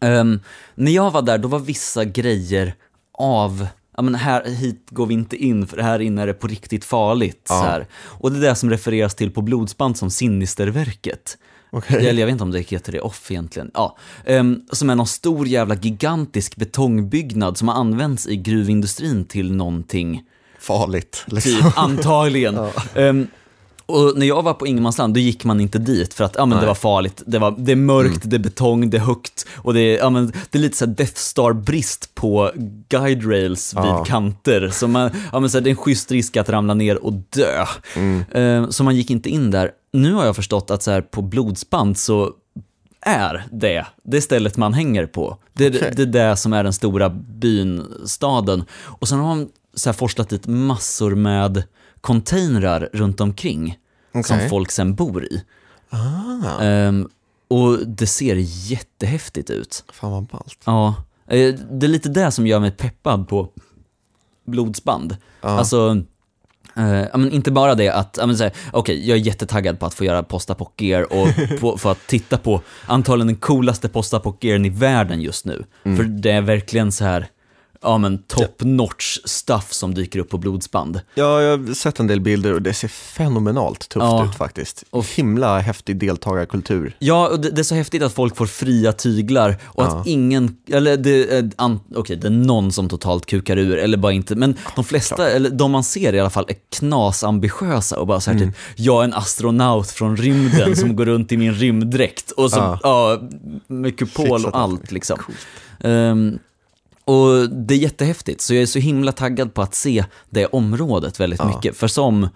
[0.00, 0.40] Ehm,
[0.74, 2.74] när jag var där, då var vissa grejer
[3.12, 3.66] av,
[3.96, 6.84] ja men här, hit går vi inte in för här inne är det på riktigt
[6.84, 7.46] farligt.
[7.48, 7.58] Ja.
[7.58, 7.86] Så här.
[7.94, 11.38] Och det är det som refereras till på Blodsband som Sinisterverket.
[11.70, 12.08] Okej.
[12.08, 13.70] Eller jag vet inte om det heter det off egentligen.
[13.74, 13.96] Ja.
[14.24, 20.22] Ehm, som är någon stor jävla gigantisk betongbyggnad som har använts i gruvindustrin till någonting
[20.58, 21.24] Farligt.
[21.26, 21.52] Liksom.
[21.52, 22.58] Typ, antagligen.
[22.94, 23.28] Ehm,
[23.88, 26.50] och när jag var på Ingenmansland, då gick man inte dit för att ja, men
[26.50, 26.62] det Nej.
[26.62, 26.68] Mm.
[26.68, 27.22] var farligt.
[27.26, 30.10] Det, var, det är mörkt, det är betong, det är högt och det är, ja,
[30.10, 32.50] men, det är lite så Death Star-brist på
[32.88, 34.70] guide rails vid kanter.
[34.72, 37.12] Så man, ja, men, så här, det är en schysst risk att ramla ner och
[37.12, 37.66] dö.
[37.96, 38.24] Mm.
[38.32, 39.70] Ehm, så man gick inte in där.
[39.92, 42.32] Nu har jag förstått att så här, på blodsband så
[43.00, 45.36] är det det stället man hänger på.
[45.52, 48.64] Det det, det är det som är den stora byn, staden.
[48.70, 51.62] Och sen har man så här forslat dit massor med
[52.00, 53.78] containrar runt omkring.
[54.12, 54.48] som Okej.
[54.48, 55.44] folk sen bor i.
[55.90, 57.08] Ah, Ehm,
[57.48, 58.36] och det ser
[58.70, 59.84] jättehäftigt ut.
[59.92, 60.58] fan vad ballt.
[60.64, 60.94] Ja,
[61.26, 63.48] eh, det är lite det som gör mig peppad på
[64.46, 65.16] blodsband.
[65.40, 65.48] Ja.
[65.48, 66.02] Alltså,
[66.76, 70.22] eh, men inte bara det att, här, okej, jag är jättetaggad på att få göra
[70.22, 71.28] postapoc-gear och
[71.60, 75.64] på, få att titta på antagligen den coolaste postapoc-gearen i världen just nu.
[75.84, 75.96] Mm.
[75.96, 77.26] För det är verkligen så här,
[77.82, 81.00] ja men top notch stuff som dyker upp på blodsband.
[81.14, 84.24] Ja, jag har sett en del bilder och det ser fenomenalt tufft Ja.
[84.24, 84.84] ut faktiskt.
[84.90, 86.96] Och- Himla häftig deltagarkultur.
[86.98, 89.86] Ja, och det, det är så häftigt att folk får fria tyglar och Ja.
[90.00, 93.96] att ingen, eller det är, an- okej, det är någon som totalt kukar ur, eller
[93.98, 98.06] bara inte, men de flesta, eller de man ser i alla fall, är knasambitiösa och
[98.06, 98.48] bara så här Mm.
[98.52, 102.56] typ, jag är en astronaut från rymden som går runt i min rymddräkt och så,
[102.58, 102.78] Ja.
[102.82, 103.20] ja,
[103.66, 105.18] med kupol Fixat och allt liksom.
[105.80, 106.38] Ehm,
[107.08, 111.20] och det är jättehäftigt, så jag är så himla taggad på att se det området
[111.20, 111.48] väldigt Ja.
[111.56, 111.76] mycket.
[111.76, 112.28] För som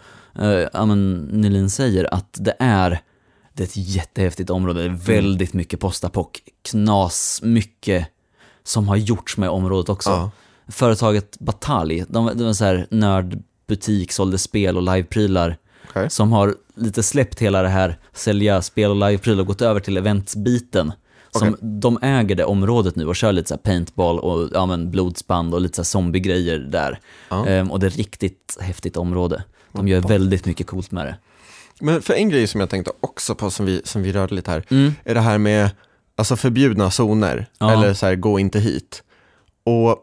[0.87, 3.01] men Nylin säger, att det är,
[3.53, 4.81] det är ett jättehäftigt område.
[4.81, 6.27] Det är väldigt mycket postapoc,
[6.63, 8.07] knas, mycket
[8.65, 10.11] som har gjorts med området också.
[10.11, 10.31] Ja.
[10.69, 15.57] Företaget Batalj, de, de var så här nördbutik, sålde spel och liveprylar
[15.91, 16.11] Okej.
[16.11, 19.97] som har lite släppt hela det här sälja spel och liveprylar och gått över till
[19.97, 20.93] eventsbiten.
[21.39, 21.69] Som Okej.
[21.81, 25.61] De äger det området nu och kör lite så paintball och ja, men blodsband och
[25.61, 27.01] lite så zombiegrejer där.
[27.29, 27.47] Ja.
[27.47, 29.45] Ehm, och det är ett riktigt häftigt område.
[29.73, 31.17] De gör väldigt mycket coolt med det.
[31.81, 34.51] Men för en grej som jag tänkte också på som vi, som vi rörde lite
[34.51, 34.95] här, Mm.
[35.05, 35.71] är det här med
[36.17, 37.73] alltså förbjudna zoner, Ja.
[37.73, 39.03] eller så här, gå inte hit.
[39.65, 39.99] Och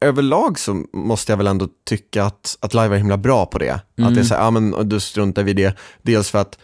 [0.00, 3.70] överlag så måste jag väl ändå tycka att, att live är himla bra på det.
[3.70, 4.24] Att det är Mm.
[4.24, 5.76] så här, ja men då struntar vi det.
[6.02, 6.58] Dels för att,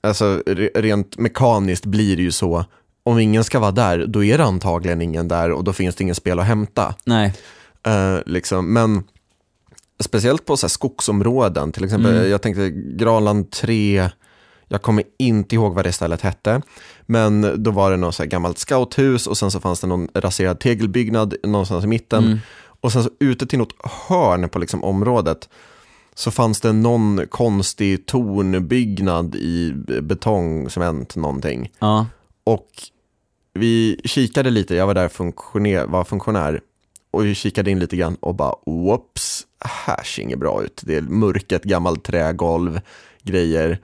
[0.00, 2.64] alltså re- rent mekaniskt blir det ju så,
[3.06, 6.02] om ingen ska vara där, då är det antagligen ingen där och då finns det
[6.02, 6.94] ingen spel att hämta.
[7.04, 7.34] Nej,
[7.86, 8.72] Eh, liksom.
[8.72, 9.04] Men
[10.00, 12.30] speciellt på så här skogsområden, till exempel, Mm.
[12.30, 14.10] jag tänkte Granland 3,
[14.68, 16.62] jag kommer inte ihåg vad det stället hette,
[17.02, 20.60] men då var det något så gammalt scouthus och sen så fanns det någon raserad
[20.60, 22.24] tegelbyggnad någonstans i mitten.
[22.24, 22.38] Mm.
[22.80, 23.74] Och sen så ute till något
[24.08, 25.48] hörn på liksom området
[26.14, 31.70] så fanns det någon konstig tornbyggnad i betong, cement, någonting.
[31.78, 32.06] ja,
[32.44, 32.68] Och
[33.56, 36.60] vi kikade lite, jag var där funktionär, var funktionär
[37.10, 40.80] och vi kikade in lite grann och bara whoops, här ser inget bra ut.
[40.84, 42.80] Det är mörket, gammalt trägolv,
[43.22, 43.78] grejer.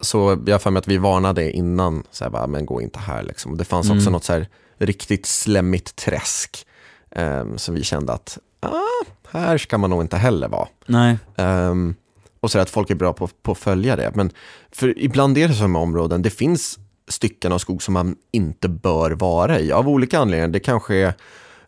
[0.00, 2.98] Så jag har för mig att vi varnade innan, så här bara, men gå inte
[2.98, 3.56] här liksom.
[3.56, 4.12] Det fanns också Mm.
[4.12, 4.48] något så här
[4.78, 6.66] riktigt slemmigt träsk
[7.16, 10.68] um, som vi kände att, ah, här ska man nog inte heller vara.
[10.86, 11.94] nej, Ehm,
[12.40, 14.12] och så att folk är bra på, på att följa det.
[14.14, 14.30] Men
[14.72, 18.68] för ibland är det så med områden, det finns stycken av skog som man inte
[18.68, 20.48] bör vara i av olika anledningar.
[20.48, 21.14] Det kanske är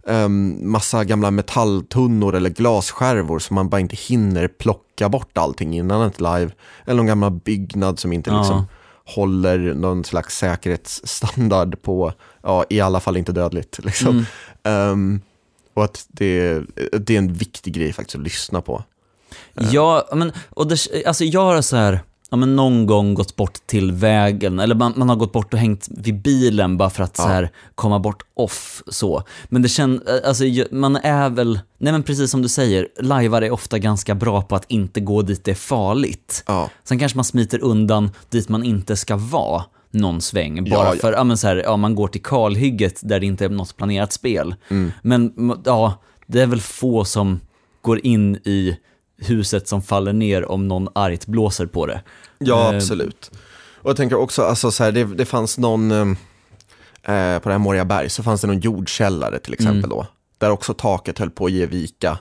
[0.03, 6.09] um, massa gamla metalltunnor eller glasskärvor som man bara inte hinner plocka bort allting innan
[6.09, 6.51] ett live.
[6.85, 8.39] Eller någon gammal byggnad som inte Ja.
[8.39, 8.67] liksom
[9.07, 12.13] håller någon slags säkerhetsstandard på,
[12.43, 13.85] ja i alla fall inte dödligt.
[13.85, 14.09] Liksom.
[14.09, 14.93] Mm.
[14.93, 15.21] Ehm,
[15.75, 16.63] och att det,
[16.99, 18.85] det är en viktig grej faktiskt att lyssna på.
[19.55, 22.01] Ja, men, och det, alltså jag har så här,
[22.35, 25.59] ja, men någon gång gått bort till vägen, eller man, man har gått bort och
[25.61, 27.27] hängt vid bilen bara för att så Ja.
[27.27, 29.23] här, komma bort off så.
[29.49, 33.47] Men det känns, alltså ju- man är väl, nej men precis som du säger, lajvare
[33.47, 36.45] är ofta ganska bra på att inte gå dit det är farligt.
[36.47, 36.71] Ja.
[36.85, 41.13] Sen kanske man smiter undan dit man inte ska vara någon sväng, bara Ja, för,
[41.13, 44.13] ja men så här, ja man går till kalhygget där det inte är något planerat
[44.13, 44.55] spel.
[44.69, 44.93] Mm.
[45.03, 45.33] Men
[45.65, 45.95] ja,
[46.27, 47.41] det är väl få som
[47.83, 48.77] går in i
[49.19, 52.03] huset som faller ner om någon argt blåser på det.
[52.39, 53.31] Ja, Eh, absolut.
[53.83, 56.01] Och jag tänker också, alltså, så här, det, det fanns någon, eh,
[57.15, 59.89] eh, på det här Moriaberg så fanns det någon jordkällare till exempel Mm.
[59.91, 60.07] då.
[60.39, 62.19] Där också taket höll på att ge vika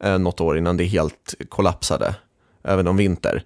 [0.00, 2.14] eh, något år innan det helt kollapsade,
[2.62, 3.44] även om vinter.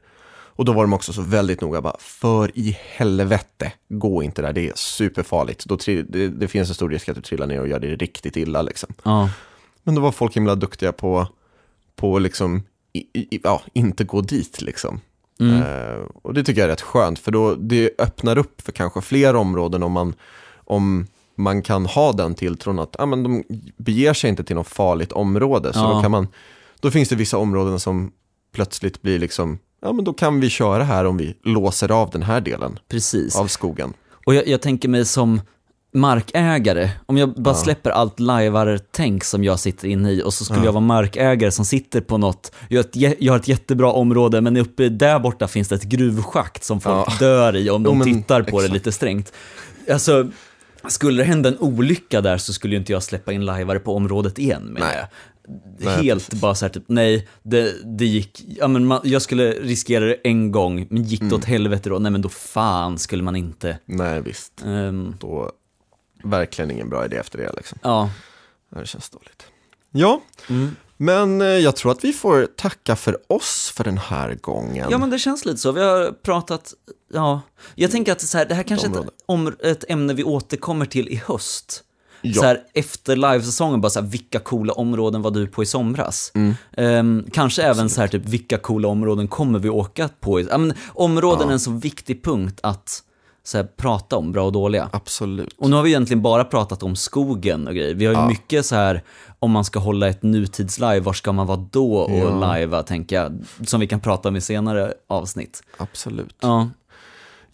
[0.57, 4.53] Och då var de också så väldigt noga, bara, för i helvete, gå inte där,
[4.53, 5.65] det är superfarligt.
[5.65, 8.37] Då det, det finns en stor risk att du trillar ner och gör det riktigt
[8.37, 8.63] illa.
[8.63, 8.95] Liksom.
[9.03, 9.31] Ja,
[9.83, 11.27] Men då var folk himla duktiga på,
[11.97, 12.63] på liksom,
[12.95, 15.01] i, i, ja, inte gå dit liksom.
[15.41, 15.63] mm.
[15.63, 19.01] Eh, och det tycker jag är rätt skönt, för då det öppnar upp för kanske
[19.01, 20.15] fler områden om man,
[20.55, 21.07] om
[21.37, 23.45] man kan ha den tilltron att ah, men de
[23.77, 25.73] beger sig inte till något farligt område.
[25.73, 25.93] Så Ja.
[25.95, 26.29] då, kan man,
[26.81, 28.13] då finns det vissa områden som
[28.53, 32.23] plötsligt blir liksom, ja men då kan vi köra här om vi låser av den
[32.23, 33.37] här delen precis.
[33.37, 33.93] av skogen.
[34.27, 35.41] Och jag, jag tänker mig som
[35.95, 37.55] markägare, om jag bara Ja.
[37.55, 40.65] släpper allt lajvar-tänk som jag sitter inne i och så skulle Ja.
[40.65, 44.41] jag vara markägare som sitter på något, jag har, ett, jag har ett jättebra område
[44.41, 47.13] men uppe där borta finns det ett gruvschakt som folk Ja.
[47.21, 48.75] dör i om de Jo, men tittar på det exakt.
[48.75, 49.33] lite strängt.
[49.93, 50.31] Alltså,
[50.89, 53.97] skulle det hända en olycka där så skulle ju inte jag släppa in lajvare på
[53.97, 54.97] området igen med Nej.
[54.97, 55.09] det.
[55.79, 56.41] Nej, helt precis.
[56.41, 60.15] bara så här typ, nej, det, det gick, ja men man, jag skulle riskera det
[60.25, 61.31] en gång, men gick Mm.
[61.31, 63.79] det åt helvete då, nej men då fan skulle man inte.
[63.87, 64.53] Nej, visst.
[64.67, 65.51] Ehm, Då
[66.25, 67.79] verkligen ingen bra idé efter det liksom.
[67.83, 68.11] ja,
[68.69, 69.47] Det känns dåligt.
[69.91, 70.77] Ja, mm.
[70.97, 74.89] men eh, jag tror att vi får tacka för oss för den här gången.
[74.91, 76.75] ja men det känns lite så, vi har pratat,
[77.13, 77.41] ja,
[77.75, 80.87] jag tänker att så här, det här kanske är ett, om, ett ämne vi återkommer
[80.87, 81.85] till i höst.
[82.27, 82.35] Ja.
[82.41, 86.33] Så här, efter livesäsongen, bara så här, vilka coola områden var du på i somras?
[86.35, 86.55] Mm.
[86.77, 90.41] Ehm, kanske även så här, typ, vilka coola områden kommer vi åka på?
[90.41, 91.49] I, men, områden Ja.
[91.49, 93.03] är en så viktig punkt att
[93.47, 94.89] så här, prata om, bra och dåliga.
[94.93, 95.55] Absolut.
[95.59, 97.95] Och nu har vi egentligen bara pratat om skogen och grejer.
[97.95, 98.29] Vi har ju Ja.
[98.29, 99.03] mycket så här,
[99.39, 102.55] om man ska hålla ett nutidslive, var ska man vara då och Ja.
[102.57, 103.45] livea, tänker jag.
[103.67, 105.63] Som vi kan prata om i senare avsnitt.
[105.77, 106.37] Absolut.
[106.41, 106.69] Ja,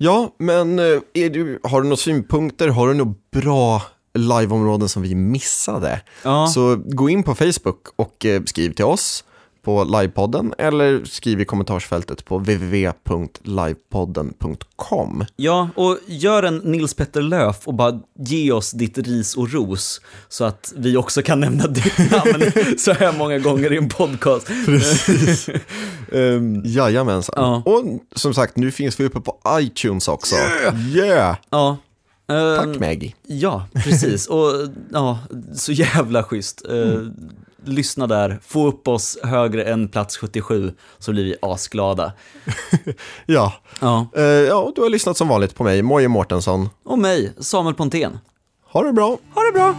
[0.02, 2.68] Ja, men eh, du, har du några synpunkter?
[2.68, 3.82] Har du några bra
[4.14, 6.00] liveområden som vi missade?
[6.24, 6.46] ja.
[6.46, 9.24] Så gå in på Facebook och eh, skriv till oss
[9.62, 15.24] på livepodden eller skriv i kommentarsfältet på www.livepodden.com.
[15.36, 20.00] ja och gör en Nils Petter Löf och bara ge oss ditt ris och ros
[20.28, 24.46] så att vi också kan nämna ditt namn så här många gånger i en podcast.
[24.66, 25.48] Precis.
[26.12, 27.34] Ehm, Jajamensan.
[27.36, 27.62] Ja.
[27.66, 27.84] Och
[28.14, 30.36] som sagt, nu finns vi uppe på iTunes också.
[30.94, 31.36] Yeah!
[31.50, 31.76] ja.
[32.28, 33.14] Ehm, Tack Maggie.
[33.26, 34.26] Ja, precis.
[34.26, 34.52] Och
[34.92, 35.18] ja,
[35.54, 36.64] så jävla schysst.
[36.68, 37.14] Mm.
[37.64, 42.12] Lyssna där, få upp oss högre än plats 77 så blir vi asglada.
[43.26, 43.52] Ja.
[43.80, 44.06] Ja.
[44.16, 46.68] Eh, ja, du har lyssnat som vanligt på mig, Moje Mårtensson.
[46.84, 48.18] Och mig, Samuel Pontén.
[48.72, 49.18] Ha det bra!
[49.34, 49.74] Ha det bra!